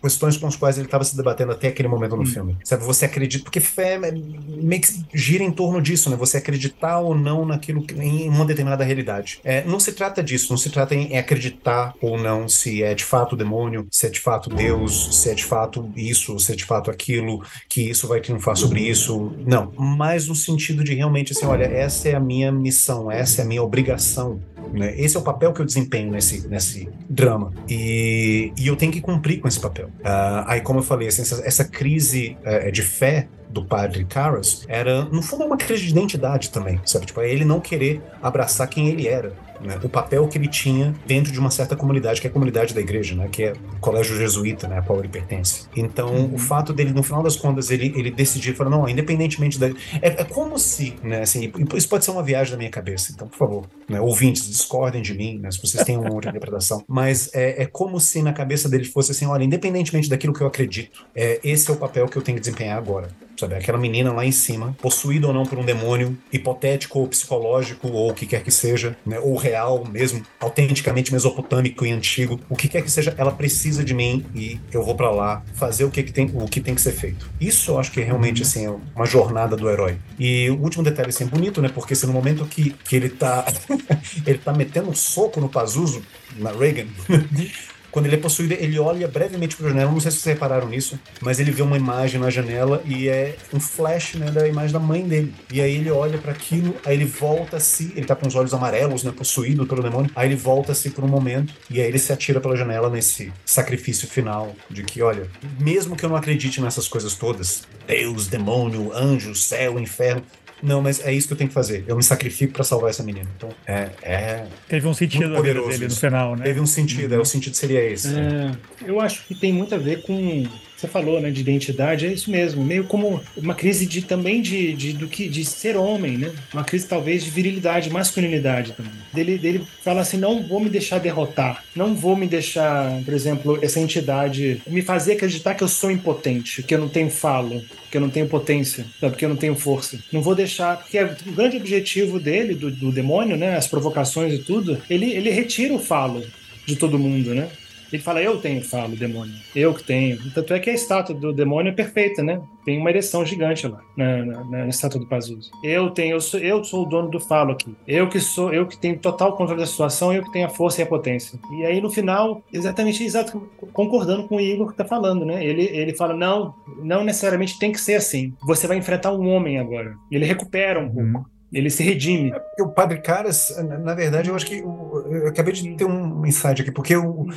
[0.00, 2.26] questões com as quais ele estava se debatendo até aquele momento no hum.
[2.26, 2.56] filme.
[2.64, 6.16] Sabe, você acredita, porque fé é, meio que gira em torno disso, né?
[6.16, 9.40] Você acreditar ou não naquilo, em uma determinada realidade.
[9.44, 13.04] É, não se trata disso, não se trata em acreditar ou não se é de
[13.04, 16.56] fato o demônio, se é de fato Deus, se é de fato isso, se é
[16.56, 19.32] de fato aquilo, que isso vai triunfar sobre isso.
[19.46, 23.44] Não, mas no sentido de realmente assim, olha, essa é a minha missão, essa é
[23.44, 24.40] a minha obrigação
[24.74, 24.92] né?
[24.96, 27.52] Esse é o papel que eu desempenho nesse, nesse drama.
[27.68, 29.86] E, e eu tenho que cumprir com esse papel.
[30.00, 34.64] Uh, aí, como eu falei, assim, essa, essa, crise uh, de fé do padre Carras
[34.68, 37.06] era, no fundo, uma crise de identidade também, sabe?
[37.06, 40.94] Tipo, é ele não querer abraçar quem ele era né, o papel que ele tinha
[41.06, 43.80] dentro de uma certa comunidade, que é a comunidade da igreja, né, que é o
[43.80, 45.66] colégio jesuíta, né, a qual ele pertence.
[45.74, 46.34] Então, uhum.
[46.34, 49.68] o fato dele, no final das contas, ele, ele decidir, falar, não, independentemente da...
[50.02, 53.28] É, é, como se, né, assim, isso pode ser uma viagem da minha cabeça, então,
[53.28, 57.30] por favor, né, ouvintes, discordem de mim, né, se vocês têm uma outra interpretação, mas
[57.34, 61.06] é, é como se na cabeça dele fosse assim, olha, independentemente daquilo que eu acredito,
[61.14, 63.08] é, esse é o papel que eu tenho que desempenhar agora
[63.44, 63.54] sabe?
[63.54, 68.10] Aquela menina lá em cima, possuída ou não por um demônio, hipotético ou psicológico, ou
[68.10, 69.18] o que quer que seja, né?
[69.20, 73.94] ou real mesmo, autenticamente mesopotâmico e antigo, o que quer que seja, ela precisa de
[73.94, 76.80] mim e eu vou para lá fazer o que, que tem, o que tem que
[76.80, 77.30] ser feito.
[77.40, 78.48] Isso eu acho que é realmente uhum.
[78.48, 79.98] assim, é uma jornada do herói.
[80.18, 81.68] E o último detalhe assim, é bonito, né?
[81.68, 83.44] Porque se no momento que, que ele tá
[84.26, 86.02] ele tá metendo um soco no Pazuzu,
[86.38, 86.86] na Reagan,
[87.94, 89.92] Quando ele é possuído, ele olha brevemente para a janela.
[89.92, 93.36] Não sei se vocês repararam nisso, mas ele vê uma imagem na janela e é
[93.52, 95.32] um flash né, da imagem da mãe dele.
[95.52, 97.92] E aí ele olha para aquilo, aí ele volta-se.
[97.94, 100.10] Ele tá com os olhos amarelos, né, possuído pelo demônio.
[100.16, 104.08] Aí ele volta-se por um momento e aí ele se atira pela janela nesse sacrifício
[104.08, 105.30] final de que, olha,
[105.60, 110.24] mesmo que eu não acredite nessas coisas todas, Deus, demônio, anjo, céu, inferno,
[110.64, 111.84] não, mas é isso que eu tenho que fazer.
[111.86, 113.28] Eu me sacrifico para salvar essa menina.
[113.36, 113.90] Então, é.
[114.02, 116.44] é Teve um sentido poderoso dele no final, né?
[116.44, 117.18] Teve um sentido, uhum.
[117.18, 118.08] é, o sentido seria esse.
[118.08, 118.50] É,
[118.86, 120.46] eu acho que tem muito a ver com
[120.84, 124.72] você falou, né, de identidade, é isso mesmo, meio como uma crise de também de,
[124.74, 126.32] de do que de ser homem, né?
[126.52, 128.92] Uma crise talvez de virilidade, masculinidade também.
[129.12, 133.58] Dele, dele fala assim, não vou me deixar derrotar, não vou me deixar, por exemplo,
[133.62, 137.96] essa entidade me fazer acreditar que eu sou impotente, que eu não tenho falo, que
[137.96, 139.16] eu não tenho potência, sabe?
[139.16, 139.98] que eu não tenho força.
[140.12, 144.34] Não vou deixar, porque é o grande objetivo dele, do, do demônio, né, as provocações
[144.34, 146.24] e tudo, ele, ele retira o falo
[146.66, 147.48] de todo mundo, né?
[147.94, 149.32] Ele fala, eu tenho falo, demônio.
[149.54, 150.18] Eu que tenho.
[150.32, 152.42] Tanto é que a estátua do demônio é perfeita, né?
[152.64, 155.48] Tem uma ereção gigante lá na, na, na estátua do Pazuzu.
[155.62, 157.72] Eu tenho, eu sou, eu sou o dono do falo aqui.
[157.86, 160.80] Eu que sou, eu que tenho total controle da situação, eu que tenho a força
[160.80, 161.38] e a potência.
[161.52, 165.46] E aí no final, exatamente, exato, concordando com o Igor que tá falando, né?
[165.46, 168.34] Ele, ele fala, não, não necessariamente tem que ser assim.
[168.44, 169.94] Você vai enfrentar um homem agora.
[170.10, 171.18] Ele recupera um pouco.
[171.18, 171.24] Uhum
[171.54, 172.32] ele se redime.
[172.58, 176.60] É o Padre Caras, na verdade, eu acho que eu acabei de ter um insight
[176.60, 177.28] aqui, porque o,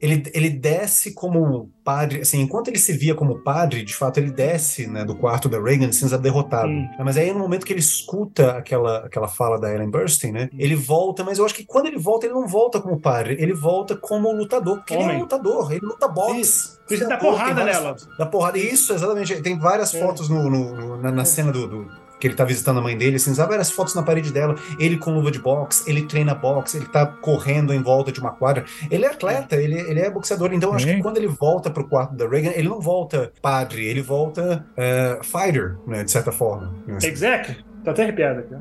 [0.00, 4.30] ele, ele desce como padre, assim, enquanto ele se via como padre, de fato ele
[4.30, 6.68] desce né, do quarto da Reagan cinza derrotado.
[6.68, 6.88] Hum.
[6.98, 10.74] Mas aí no momento que ele escuta aquela, aquela fala da Ellen Burstyn, né, ele
[10.74, 13.96] volta, mas eu acho que quando ele volta, ele não volta como padre, ele volta
[13.96, 15.06] como lutador, porque Homem.
[15.06, 16.76] ele é um lutador, ele luta boxe.
[16.86, 17.96] Por isso dá porrada nela.
[18.16, 19.42] Dá porrada, isso, exatamente.
[19.42, 19.98] Tem várias é.
[19.98, 22.96] fotos no, no, no na, na, cena do, do que ele tá visitando a mãe
[22.96, 26.34] dele, assim, sabe várias fotos na parede dela, ele com luva de boxe, ele treina
[26.34, 28.64] boxe, ele tá correndo em volta de uma quadra.
[28.90, 30.52] Ele é atleta, ele, ele é boxeador.
[30.52, 34.02] Então, acho que quando ele volta pro quarto da Reagan, ele não volta padre, ele
[34.02, 36.74] volta uh, fighter, né, de certa forma.
[37.02, 37.64] Exactly.
[37.84, 38.54] Tá até arrepiado aqui.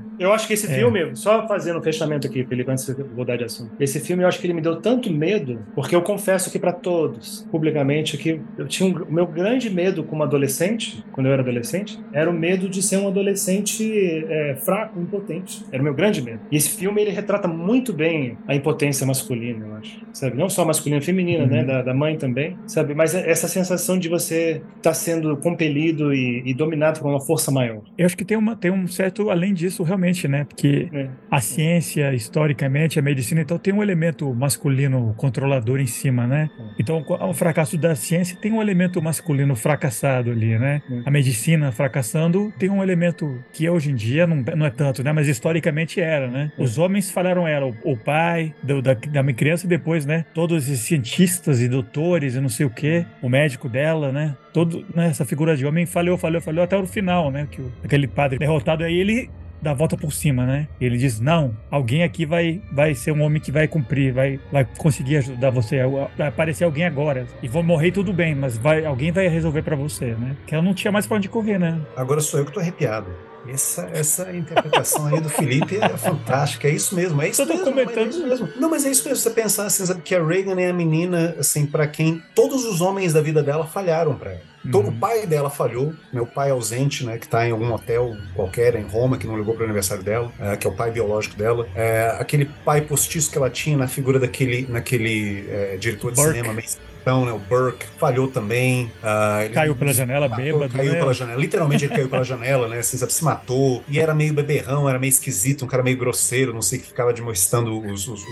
[0.20, 0.74] eu acho que esse é.
[0.74, 3.72] filme, só fazendo um fechamento aqui, Felipe, antes de mudar de assunto.
[3.80, 6.72] Esse filme eu acho que ele me deu tanto medo, porque eu confesso aqui para
[6.72, 11.42] todos, publicamente, que eu tinha um, o meu grande medo como adolescente, quando eu era
[11.42, 15.64] adolescente, era o medo de ser um adolescente é, fraco, impotente.
[15.72, 16.40] Era o meu grande medo.
[16.50, 20.00] E esse filme ele retrata muito bem a impotência masculina, eu acho.
[20.12, 20.36] Sabe?
[20.36, 21.60] Não só masculina, feminina, né?
[21.60, 21.66] uhum.
[21.66, 21.72] né?
[21.72, 22.94] Da, da, mãe também, sabe?
[22.94, 27.20] Mas é essa sensação de você estar tá sendo compelido e, e dominado por uma
[27.20, 27.82] força maior.
[27.96, 30.44] Eu acho que tem, uma, tem um certo além disso, realmente, né?
[30.44, 31.08] Porque é.
[31.30, 36.50] a ciência, historicamente, a medicina, então tem um elemento masculino controlador em cima, né?
[36.58, 36.62] É.
[36.78, 40.82] Então, o fracasso da ciência tem um elemento masculino fracassado ali, né?
[40.90, 41.02] É.
[41.06, 45.12] A medicina fracassando tem um elemento que hoje em dia não, não é tanto, né?
[45.12, 46.52] Mas historicamente era, né?
[46.58, 46.62] É.
[46.62, 50.24] Os homens falaram era o, o pai do, da, da minha criança e depois, né?
[50.34, 54.36] Todos esses cientistas e doutores e não sei o quê, o médico dela, né?
[54.52, 57.46] Todo, né, essa figura de homem falhou, falhou, falhou até o final, né?
[57.50, 59.30] Que o, aquele padre derrotado aí, ele
[59.60, 60.68] dar a volta por cima, né?
[60.80, 64.66] Ele diz: Não, alguém aqui vai, vai ser um homem que vai cumprir, vai, vai
[64.78, 65.80] conseguir ajudar você.
[66.16, 67.26] Vai aparecer alguém agora.
[67.42, 70.36] E vou morrer tudo bem, mas vai, alguém vai resolver para você, né?
[70.46, 71.80] Que ela não tinha mais pra onde correr, né?
[71.96, 73.10] Agora sou eu que tô arrepiado.
[73.48, 77.64] Essa, essa interpretação aí do Felipe é fantástica, é isso mesmo, é isso mesmo.
[77.64, 78.48] comentando é isso mesmo.
[78.56, 81.34] Não, mas é isso mesmo, você pensar assim, sabe, que a Reagan é a menina,
[81.38, 84.50] assim, para quem todos os homens da vida dela falharam para ela.
[84.62, 84.88] Uhum.
[84.88, 88.82] O pai dela falhou, meu pai ausente, né, que está em algum hotel qualquer em
[88.82, 91.66] Roma, que não ligou para o aniversário dela, é, que é o pai biológico dela.
[91.74, 96.36] É, aquele pai postiço que ela tinha na figura daquele naquele é, diretor de Burke.
[96.36, 96.62] cinema
[97.00, 98.92] então, né, o Burke falhou também.
[99.02, 100.74] Uh, caiu pela janela, matou, bêbado.
[100.74, 100.98] Caiu né?
[100.98, 101.40] pela janela.
[101.40, 102.78] Literalmente ele caiu pela janela, né?
[102.78, 103.82] Assim, se matou.
[103.88, 107.12] E era meio beberrão, era meio esquisito, um cara meio grosseiro, não sei, que ficava
[107.12, 108.22] demonstrando os, os,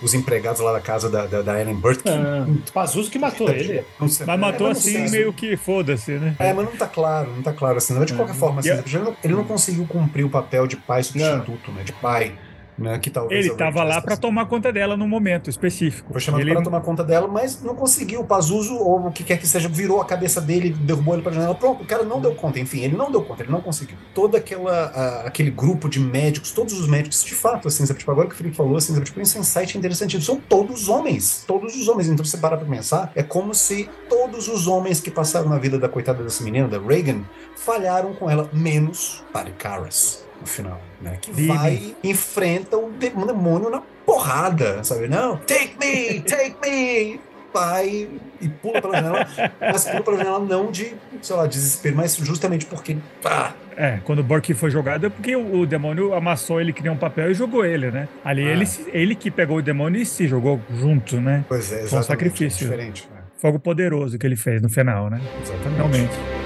[0.00, 2.08] os empregados lá da casa da, da, da Ellen Burke.
[2.08, 3.84] Ah, Pazuzu que matou ele.
[3.98, 6.36] Mas matou é, mas assim, sei, meio que foda-se, né?
[6.38, 7.94] É, mas não tá claro, não tá claro assim.
[7.94, 11.02] Mas de qualquer forma, assim, ele, não, ele não conseguiu cumprir o papel de pai
[11.02, 11.82] substituto, né?
[11.84, 12.34] De pai
[12.78, 16.12] né, que talvez ele estava lá para tomar conta dela num momento específico.
[16.12, 16.52] Foi chamado ele...
[16.52, 18.20] para tomar conta dela, mas não conseguiu.
[18.20, 21.32] O Pazuzu, ou o que quer que seja, virou a cabeça dele, derrubou ele para
[21.32, 21.54] janela.
[21.54, 22.58] Pronto, o cara não deu conta.
[22.58, 23.96] Enfim, ele não deu conta, ele não conseguiu.
[24.14, 28.10] Todo aquela, a, aquele grupo de médicos, todos os médicos, de fato, assim, sabe, tipo,
[28.10, 30.20] agora que o Felipe falou, assim, sabe, tipo, isso é um insight interessante.
[30.20, 31.44] São todos homens.
[31.46, 32.08] Todos os homens.
[32.08, 35.78] Então, você para para pensar, é como se todos os homens que passaram na vida
[35.78, 37.22] da coitada dessa menina, da Reagan,
[37.56, 41.18] falharam com ela, menos Padre Karras no final, né?
[41.20, 45.08] Que vai enfrenta o demônio na porrada, sabe?
[45.08, 47.20] Não, take me, take me.
[47.54, 48.08] Vai
[48.40, 49.28] e pula pela janela,
[49.60, 52.96] mas pula pela janela não de, sei lá, desespero, mas justamente porque.
[53.24, 56.82] Ah, é, quando o Burke foi jogado é porque o, o, demônio amassou ele que
[56.82, 58.08] nem um papel e jogou ele, né?
[58.24, 58.52] Ali ah.
[58.52, 61.44] ele, ele que pegou o demônio e se jogou junto, né?
[61.48, 61.90] Pois é, exatamente.
[61.90, 62.68] Foi um sacrifício.
[62.70, 63.20] Diferente, né?
[63.36, 65.20] Fogo poderoso que ele fez no final, né?
[65.42, 65.76] Exatamente.
[65.76, 66.41] Realmente.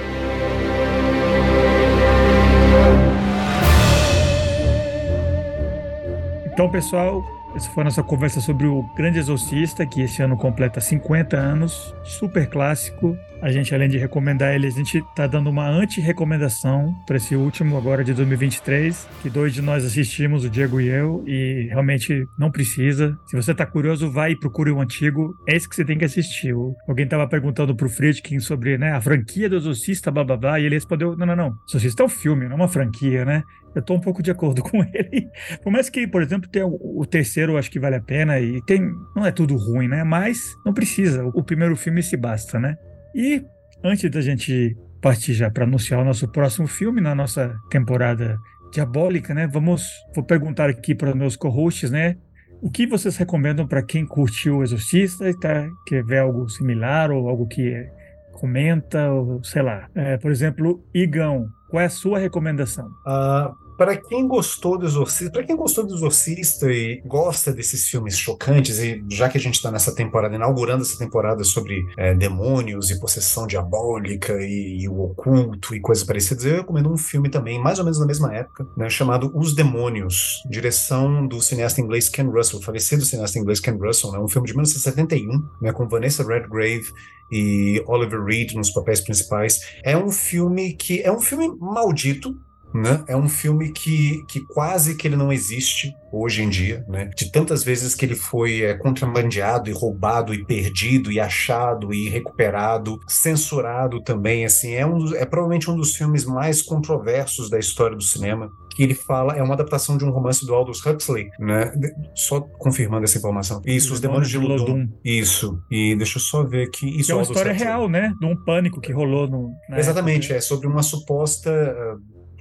[6.56, 7.22] Então, pessoal,
[7.54, 11.94] essa foi a nossa conversa sobre o Grande Exorcista, que esse ano completa 50 anos,
[12.02, 13.14] super clássico.
[13.40, 17.76] A gente, além de recomendar ele, a gente está dando uma anti-recomendação para esse último
[17.76, 22.50] agora de 2023, que dois de nós assistimos, o Diego e eu, e realmente não
[22.50, 23.16] precisa.
[23.26, 25.34] Se você está curioso, vai e procure o antigo.
[25.46, 26.54] É esse que você tem que assistir.
[26.88, 30.58] Alguém estava perguntando para o Friedkin sobre né, a franquia do Exorcista, blá blá blá,
[30.58, 31.54] e ele respondeu: não, não, não.
[31.68, 33.42] Exorcista é um filme, não é uma franquia, né?
[33.76, 35.28] eu tô um pouco de acordo com ele.
[35.62, 38.90] Por mais que, por exemplo, tenha o, terceiro, acho que vale a pena, e tem.
[39.14, 40.02] Não é tudo ruim, né?
[40.02, 41.24] Mas não precisa.
[41.34, 42.76] O primeiro filme se basta, né?
[43.16, 43.42] E
[43.82, 48.38] antes da gente partir já para anunciar o nosso próximo filme na nossa temporada
[48.70, 49.46] diabólica, né?
[49.46, 49.88] Vamos.
[50.14, 52.18] Vou perguntar aqui para meus co-hosts, né?
[52.60, 57.10] O que vocês recomendam para quem curtiu o Exorcista e tá, quer ver algo similar
[57.10, 57.88] ou algo que
[58.32, 59.88] comenta, ou sei lá.
[59.94, 62.86] É, por exemplo, Igão, qual é a sua recomendação?
[63.06, 68.16] Uh, para quem gostou do Exorcista, para quem gostou do Exorcista e gosta desses filmes
[68.18, 72.90] chocantes, e já que a gente está nessa temporada, inaugurando essa temporada sobre é, demônios
[72.90, 77.60] e possessão diabólica e, e, o oculto e coisas parecidas, eu recomendo um filme também,
[77.60, 82.28] mais ou menos na mesma época, né, chamado Os Demônios, direção do cineasta inglês Ken
[82.28, 86.86] Russell, falecido cineasta inglês Ken Russell, né, um filme de 1971, né, com Vanessa Redgrave
[87.30, 89.60] e Oliver Reed nos papéis principais.
[89.82, 92.36] É um filme que é um filme maldito,
[92.76, 93.04] né?
[93.06, 97.10] É um filme que, que quase que ele não existe hoje em dia, né?
[97.16, 102.08] De tantas vezes que ele foi é, contrabandeado e roubado e perdido e achado e
[102.08, 107.96] recuperado, censurado também, assim, é um é provavelmente um dos filmes mais controversos da história
[107.96, 108.50] do cinema.
[108.74, 111.72] Que ele fala, é uma adaptação de um romance do Aldous Huxley, né?
[112.14, 113.62] Só confirmando essa informação.
[113.64, 114.86] Isso, Os Demônios de Ludum.
[115.02, 115.58] Isso.
[115.70, 116.86] E deixa eu só ver aqui.
[116.86, 117.66] Isso que é uma história Huxley.
[117.66, 118.12] real, né?
[118.20, 119.50] De um pânico que rolou no.
[119.74, 120.34] Exatamente, época.
[120.34, 120.38] Né?
[120.38, 121.50] é sobre uma suposta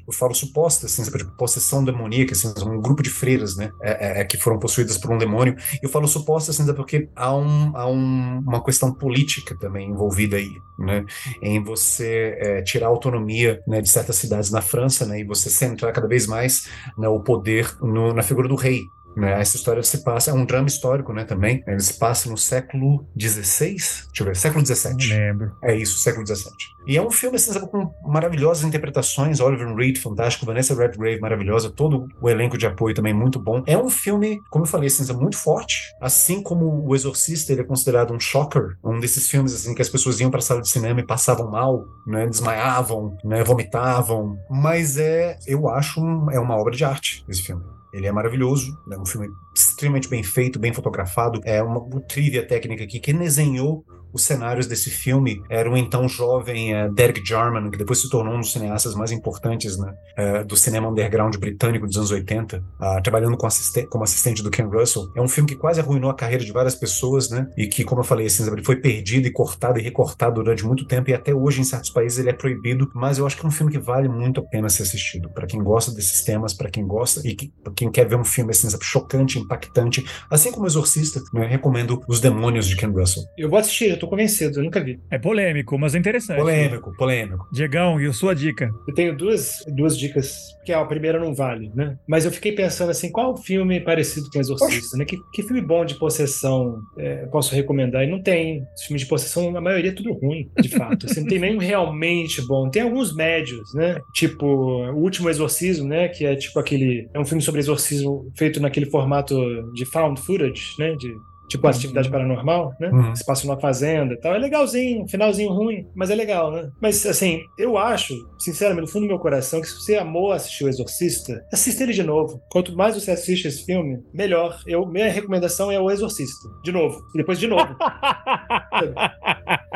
[0.07, 4.21] eu falo suposta, assim, tipo, possessão demoníaca, assim, um grupo de freiras, né, é, é,
[4.21, 5.55] é, que foram possuídas por um demônio.
[5.81, 10.51] Eu falo suposta, assim, porque há, um, há um, uma questão política também envolvida aí,
[10.77, 11.05] né,
[11.41, 15.49] em você é, tirar a autonomia né, de certas cidades na França, né, e você
[15.49, 18.83] centrar cada vez mais né, o poder no, na figura do rei,
[19.15, 19.39] né?
[19.39, 21.63] Essa história se passa, é um drama histórico, né, também.
[21.67, 25.09] Ele se passa no século XVI, deixa eu ver, século XVII.
[25.09, 25.51] lembro.
[25.63, 26.75] É isso, século XVII.
[26.87, 31.71] E é um filme, assim, sabe, com maravilhosas interpretações, Oliver Reed, fantástico, Vanessa Redgrave, maravilhosa,
[31.71, 33.63] todo o elenco de apoio também muito bom.
[33.65, 37.63] É um filme, como eu falei, assim, muito forte, assim como O Exorcista, ele é
[37.63, 40.69] considerado um shocker, um desses filmes, assim, que as pessoas iam para a sala de
[40.69, 46.55] cinema e passavam mal, né, desmaiavam, né, vomitavam, mas é, eu acho, um, é uma
[46.55, 47.63] obra de arte, esse filme.
[47.95, 51.39] Ele é maravilhoso, é um filme extremamente bem feito, bem fotografado.
[51.45, 52.99] É uma, uma trivia técnica aqui.
[52.99, 53.85] Quem desenhou
[54.15, 58.33] os cenários desse filme era o então jovem é, Derek Jarman, que depois se tornou
[58.33, 63.01] um dos cineastas mais importantes né, é, do cinema underground britânico dos anos 80, ah,
[63.01, 63.47] trabalhando com
[63.89, 65.11] como assistente do Ken Russell.
[65.15, 67.47] É um filme que quase arruinou a carreira de várias pessoas, né?
[67.57, 70.85] E que, como eu falei, assim, ele foi perdido e cortado e recortado durante muito
[70.85, 73.47] tempo, e até hoje, em certos países, ele é proibido, mas eu acho que é
[73.47, 75.29] um filme que vale muito a pena ser assistido.
[75.29, 78.51] Para quem gosta desses temas, para quem gosta e que, quem quer ver um filme
[78.51, 83.23] assim, chocante, impactante, assim como Exorcista, né, eu recomendo Os Demônios de Ken Russell.
[83.37, 84.99] Eu vou assistir, eu tô convencido, eu nunca vi.
[85.09, 86.37] É polêmico, mas é interessante.
[86.37, 87.47] Polêmico, polêmico.
[87.51, 88.69] Diegão, e a sua dica?
[88.87, 91.97] Eu tenho duas, duas dicas, que a primeira não vale, né?
[92.07, 95.05] Mas eu fiquei pensando assim, qual filme parecido com Exorcista, né?
[95.05, 98.03] Que, que filme bom de possessão é, posso recomendar?
[98.03, 98.63] E não tem.
[98.75, 101.05] Os filmes de possessão, a maioria é tudo ruim, de fato.
[101.05, 102.69] Assim, não tem nenhum realmente bom.
[102.69, 103.99] Tem alguns médios, né?
[104.13, 106.07] Tipo, O Último Exorcismo, né?
[106.07, 107.07] Que é tipo aquele...
[107.13, 109.35] É um filme sobre exorcismo feito naquele formato
[109.73, 110.95] de found footage, né?
[110.95, 111.13] De
[111.47, 112.89] tipo atividade paranormal, né?
[112.89, 113.15] Uhum.
[113.15, 114.33] Se passa numa fazenda e tal.
[114.33, 116.69] É legalzinho, finalzinho ruim, mas é legal, né?
[116.81, 120.65] Mas assim, eu acho, sinceramente, no fundo do meu coração, que se você amou assistir
[120.65, 122.41] o Exorcista, assista ele de novo.
[122.49, 124.59] Quanto mais você assiste esse filme, melhor.
[124.65, 126.49] Eu, minha recomendação é o Exorcista.
[126.63, 127.01] De novo.
[127.13, 127.75] E depois de novo.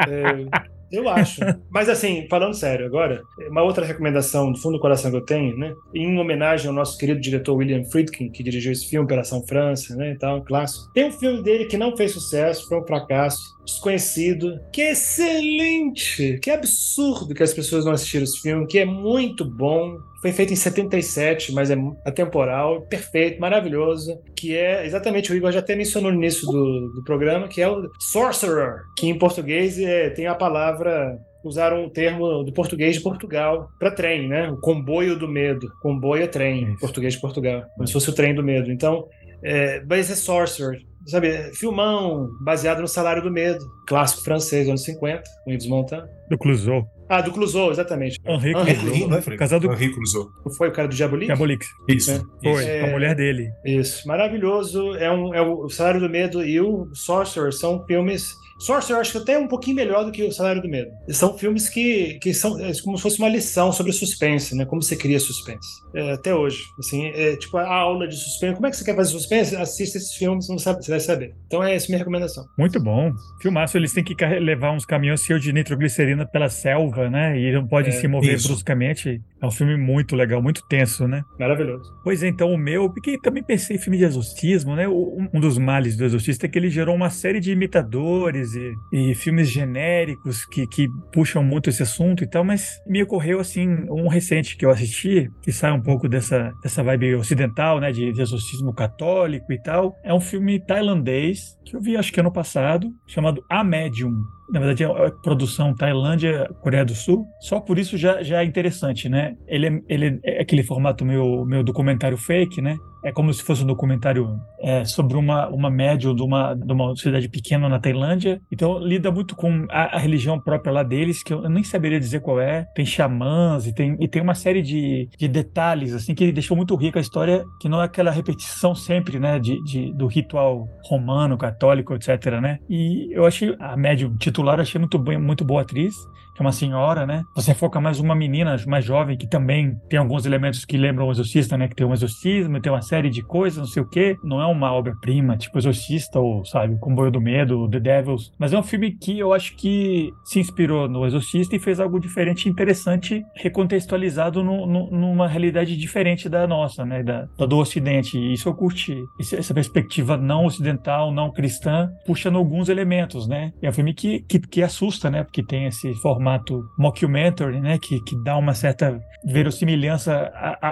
[0.07, 1.41] É, eu acho.
[1.69, 5.57] Mas assim, falando sério agora, uma outra recomendação do fundo do coração que eu tenho,
[5.57, 5.73] né?
[5.93, 10.11] Em homenagem ao nosso querido diretor William Friedkin, que dirigiu esse filme, Operação França, né?
[10.11, 10.91] E tal, clássico.
[10.93, 16.39] Tem um filme dele que não fez sucesso, foi um fracasso, desconhecido, que é excelente,
[16.41, 19.97] que é absurdo que as pessoas não assistiram esse filme, que é muito bom.
[20.21, 24.19] Foi feito em 77, mas é atemporal, perfeito, maravilhoso.
[24.35, 27.69] Que é exatamente, o Igor já até mencionou no início do, do programa, que é
[27.69, 33.01] o Sorcerer, que em português é, tem a palavra usaram um termo do português de
[33.01, 34.49] Portugal para trem, né?
[34.49, 35.71] O comboio do medo.
[35.81, 36.79] Comboio é trem, Isso.
[36.79, 38.71] português de Portugal, como se fosse o trem do medo.
[38.71, 39.07] Então,
[39.43, 41.51] é, mas é Sorcerer, sabe?
[41.55, 46.07] Filmão baseado no Salário do Medo, clássico francês, anos 50, com Yves Montand.
[46.29, 46.85] Do Clouseau.
[47.11, 48.19] Ah, do Clouseau, exatamente.
[48.23, 49.07] Henri Clouseau.
[49.09, 49.21] não é?
[49.37, 50.29] Casado Henri Clouseau.
[50.57, 51.25] Foi o cara do Diabolique?
[51.27, 51.67] Diabolix.
[51.87, 52.11] Isso.
[52.11, 52.53] É.
[52.53, 52.87] Foi, É.
[52.87, 53.49] a mulher dele.
[53.65, 54.93] Isso, maravilhoso.
[54.95, 58.35] É, um, é o Salário do Medo e o Sorcerer são filmes.
[58.59, 60.91] Sorcerer eu acho que até um pouquinho melhor do que o Salário do Medo.
[61.09, 64.65] São filmes que, que são é como se fosse uma lição sobre suspense, né?
[64.65, 65.67] Como você cria suspense.
[65.95, 66.59] É, até hoje.
[66.77, 68.55] Assim, é tipo a aula de suspense.
[68.55, 69.55] Como é que você quer fazer suspense?
[69.55, 71.33] Assista esses filmes, você não sabe, você vai saber.
[71.47, 72.43] Então é essa a minha recomendação.
[72.57, 73.11] Muito bom.
[73.41, 77.39] Filmaço, eles têm que levar uns caminhões cheios de nitroglicerina pela selva, né?
[77.39, 78.47] E não podem É, se mover isso.
[78.49, 79.21] bruscamente.
[79.41, 81.23] É um filme muito legal, muito tenso, né?
[81.39, 81.89] Maravilhoso.
[82.03, 84.87] Pois é, então o meu, porque também pensei em filme de exorcismo, né?
[84.87, 88.73] Um um dos males do exorcista é que ele gerou uma série de imitadores e,
[88.91, 93.67] e filmes genéricos que, que puxam muito esse assunto e tal, mas me ocorreu assim,
[93.89, 97.91] um recente que eu assisti, que sai um pouco dessa, dessa vibe ocidental, né?
[97.91, 99.95] De, de exorcismo católico e tal.
[100.03, 104.13] É um filme tailandês que eu vi acho que ano passado, chamado A Medium.
[104.51, 107.25] Na verdade, é produção Tailândia, Coreia do Sul.
[107.41, 109.35] Só por isso já, já é interessante, né?
[109.47, 112.77] Ele é, ele é aquele formato meu, meu documentário fake, né?
[113.03, 116.93] É como se fosse um documentário é, sobre uma, uma médium de uma, de uma
[116.97, 118.41] cidade pequena na Tailândia.
[118.51, 122.19] Então, lida muito com a, a religião própria lá deles, que eu nem saberia dizer
[122.19, 122.65] qual é.
[122.75, 126.75] Tem xamãs e tem, e tem uma série de, de detalhes, assim, que deixou muito
[126.75, 129.39] rica a história, que não é aquela repetição sempre, né?
[129.39, 132.59] De, de, do ritual romano, católico, etc, né?
[132.69, 136.09] E eu achei a médium titular, eu achei muito, muito boa atriz
[136.39, 137.23] que é uma senhora, né?
[137.35, 141.11] Você foca mais uma menina mais jovem que também tem alguns elementos que lembram o
[141.11, 141.67] Exorcista, né?
[141.67, 144.15] Que tem um exorcismo, tem uma série de coisas, não sei o quê.
[144.23, 148.31] Não é uma obra-prima, tipo Exorcista ou, sabe, Comboio do Medo, The Devils.
[148.39, 151.99] Mas é um filme que eu acho que se inspirou no Exorcista e fez algo
[151.99, 157.03] diferente interessante, recontextualizado no, no, numa realidade diferente da nossa, né?
[157.03, 158.17] Da, da do Ocidente.
[158.17, 158.97] E isso eu curti.
[159.19, 163.51] Essa perspectiva não ocidental, não cristã, puxando alguns elementos, né?
[163.61, 165.23] É um filme que, que, que assusta, né?
[165.23, 166.28] Porque tem esse formato
[166.77, 167.77] mockumentary, né?
[167.77, 170.31] Que, que dá uma certa verossimilhança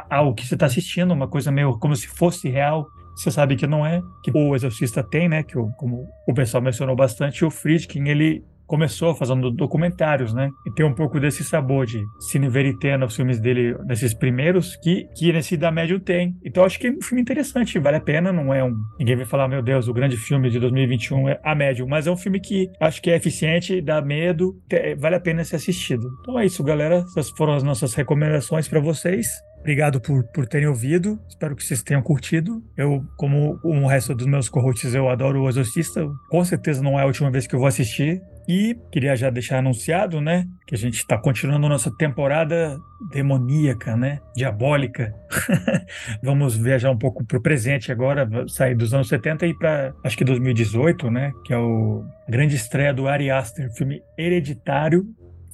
[0.09, 2.87] ao que você está assistindo, uma coisa meio como se fosse real.
[3.15, 5.41] Você sabe que não é, que o Exorcista tem, né?
[5.43, 10.49] Que o, como o pessoal mencionou bastante, o Friedkin, ele começou fazendo documentários, né?
[10.65, 15.07] E tem um pouco desse sabor de cine verité nos filmes dele, nesses primeiros, que,
[15.15, 16.35] que nesse da Médio tem.
[16.43, 18.75] Então acho que é um filme interessante, vale a pena, não é um...
[18.99, 22.11] Ninguém vai falar, meu Deus, o grande filme de 2021 é A Médio, mas é
[22.11, 24.53] um filme que acho que é eficiente, dá medo,
[24.99, 26.07] vale a pena ser assistido.
[26.21, 26.97] Então é isso, galera.
[26.97, 29.27] Essas foram as nossas recomendações para vocês.
[29.59, 31.19] Obrigado por, por terem ouvido.
[31.27, 32.63] Espero que vocês tenham curtido.
[32.75, 36.07] Eu, como o resto dos meus co-hosts, eu adoro o Exorcista.
[36.29, 38.21] Com certeza não é a última vez que eu vou assistir.
[38.47, 42.79] E queria já deixar anunciado, né, que a gente está continuando nossa temporada
[43.11, 45.13] demoníaca, né, diabólica.
[46.23, 50.17] Vamos viajar um pouco para o presente agora, sair dos anos 70 e para acho
[50.17, 55.05] que 2018, né, que é o a grande estreia do Ari Aster, filme Hereditário,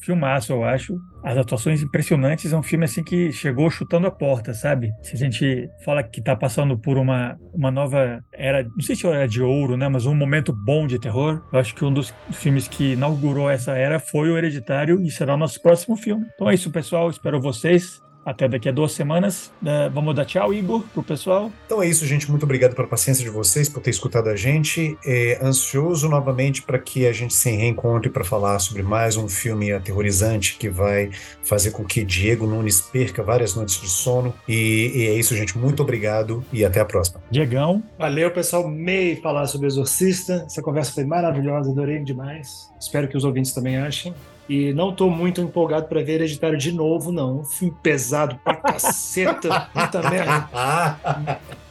[0.03, 0.97] filmaço, eu acho.
[1.23, 4.91] As atuações impressionantes, é um filme assim que chegou chutando a porta, sabe?
[5.01, 9.07] Se a gente fala que tá passando por uma, uma nova era, não sei se
[9.07, 12.13] era de ouro, né, mas um momento bom de terror, eu acho que um dos
[12.31, 16.25] filmes que inaugurou essa era foi o Hereditário e será o nosso próximo filme.
[16.35, 19.51] Então é isso, pessoal, espero vocês até daqui a duas semanas.
[19.61, 21.51] Uh, vamos dar tchau, Igor, pro pessoal.
[21.65, 22.29] Então é isso, gente.
[22.29, 24.97] Muito obrigado pela paciência de vocês, por ter escutado a gente.
[25.05, 29.71] É, ansioso novamente para que a gente se reencontre para falar sobre mais um filme
[29.71, 31.09] aterrorizante que vai
[31.43, 34.33] fazer com que Diego Nunes perca várias noites de sono.
[34.47, 35.57] E, e é isso, gente.
[35.57, 37.21] Muito obrigado e até a próxima.
[37.29, 37.83] Diegão.
[37.97, 38.67] Valeu, pessoal.
[38.67, 40.43] Mei falar sobre o Exorcista.
[40.45, 42.69] Essa conversa foi maravilhosa, adorei demais.
[42.79, 44.13] Espero que os ouvintes também achem.
[44.47, 47.39] E não tô muito empolgado para ver Hereditário de novo, não.
[47.39, 49.67] Um filme pesado pra caceta.
[49.73, 50.49] Puta merda.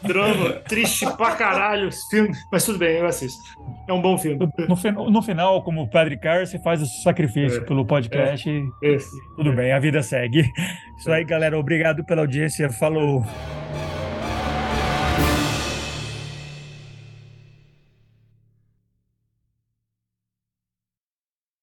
[0.03, 2.35] Drama, triste pra caralho esse filme.
[2.51, 3.43] Mas tudo bem, eu assisto.
[3.87, 4.49] É um bom filme.
[4.69, 8.49] No, no final, como o Padre Carr, você faz o sacrifício é, pelo podcast.
[8.83, 8.97] É,
[9.37, 9.55] tudo é.
[9.55, 10.51] bem, a vida segue.
[10.99, 11.59] Isso aí, galera.
[11.59, 12.71] Obrigado pela audiência.
[12.71, 13.25] Falou.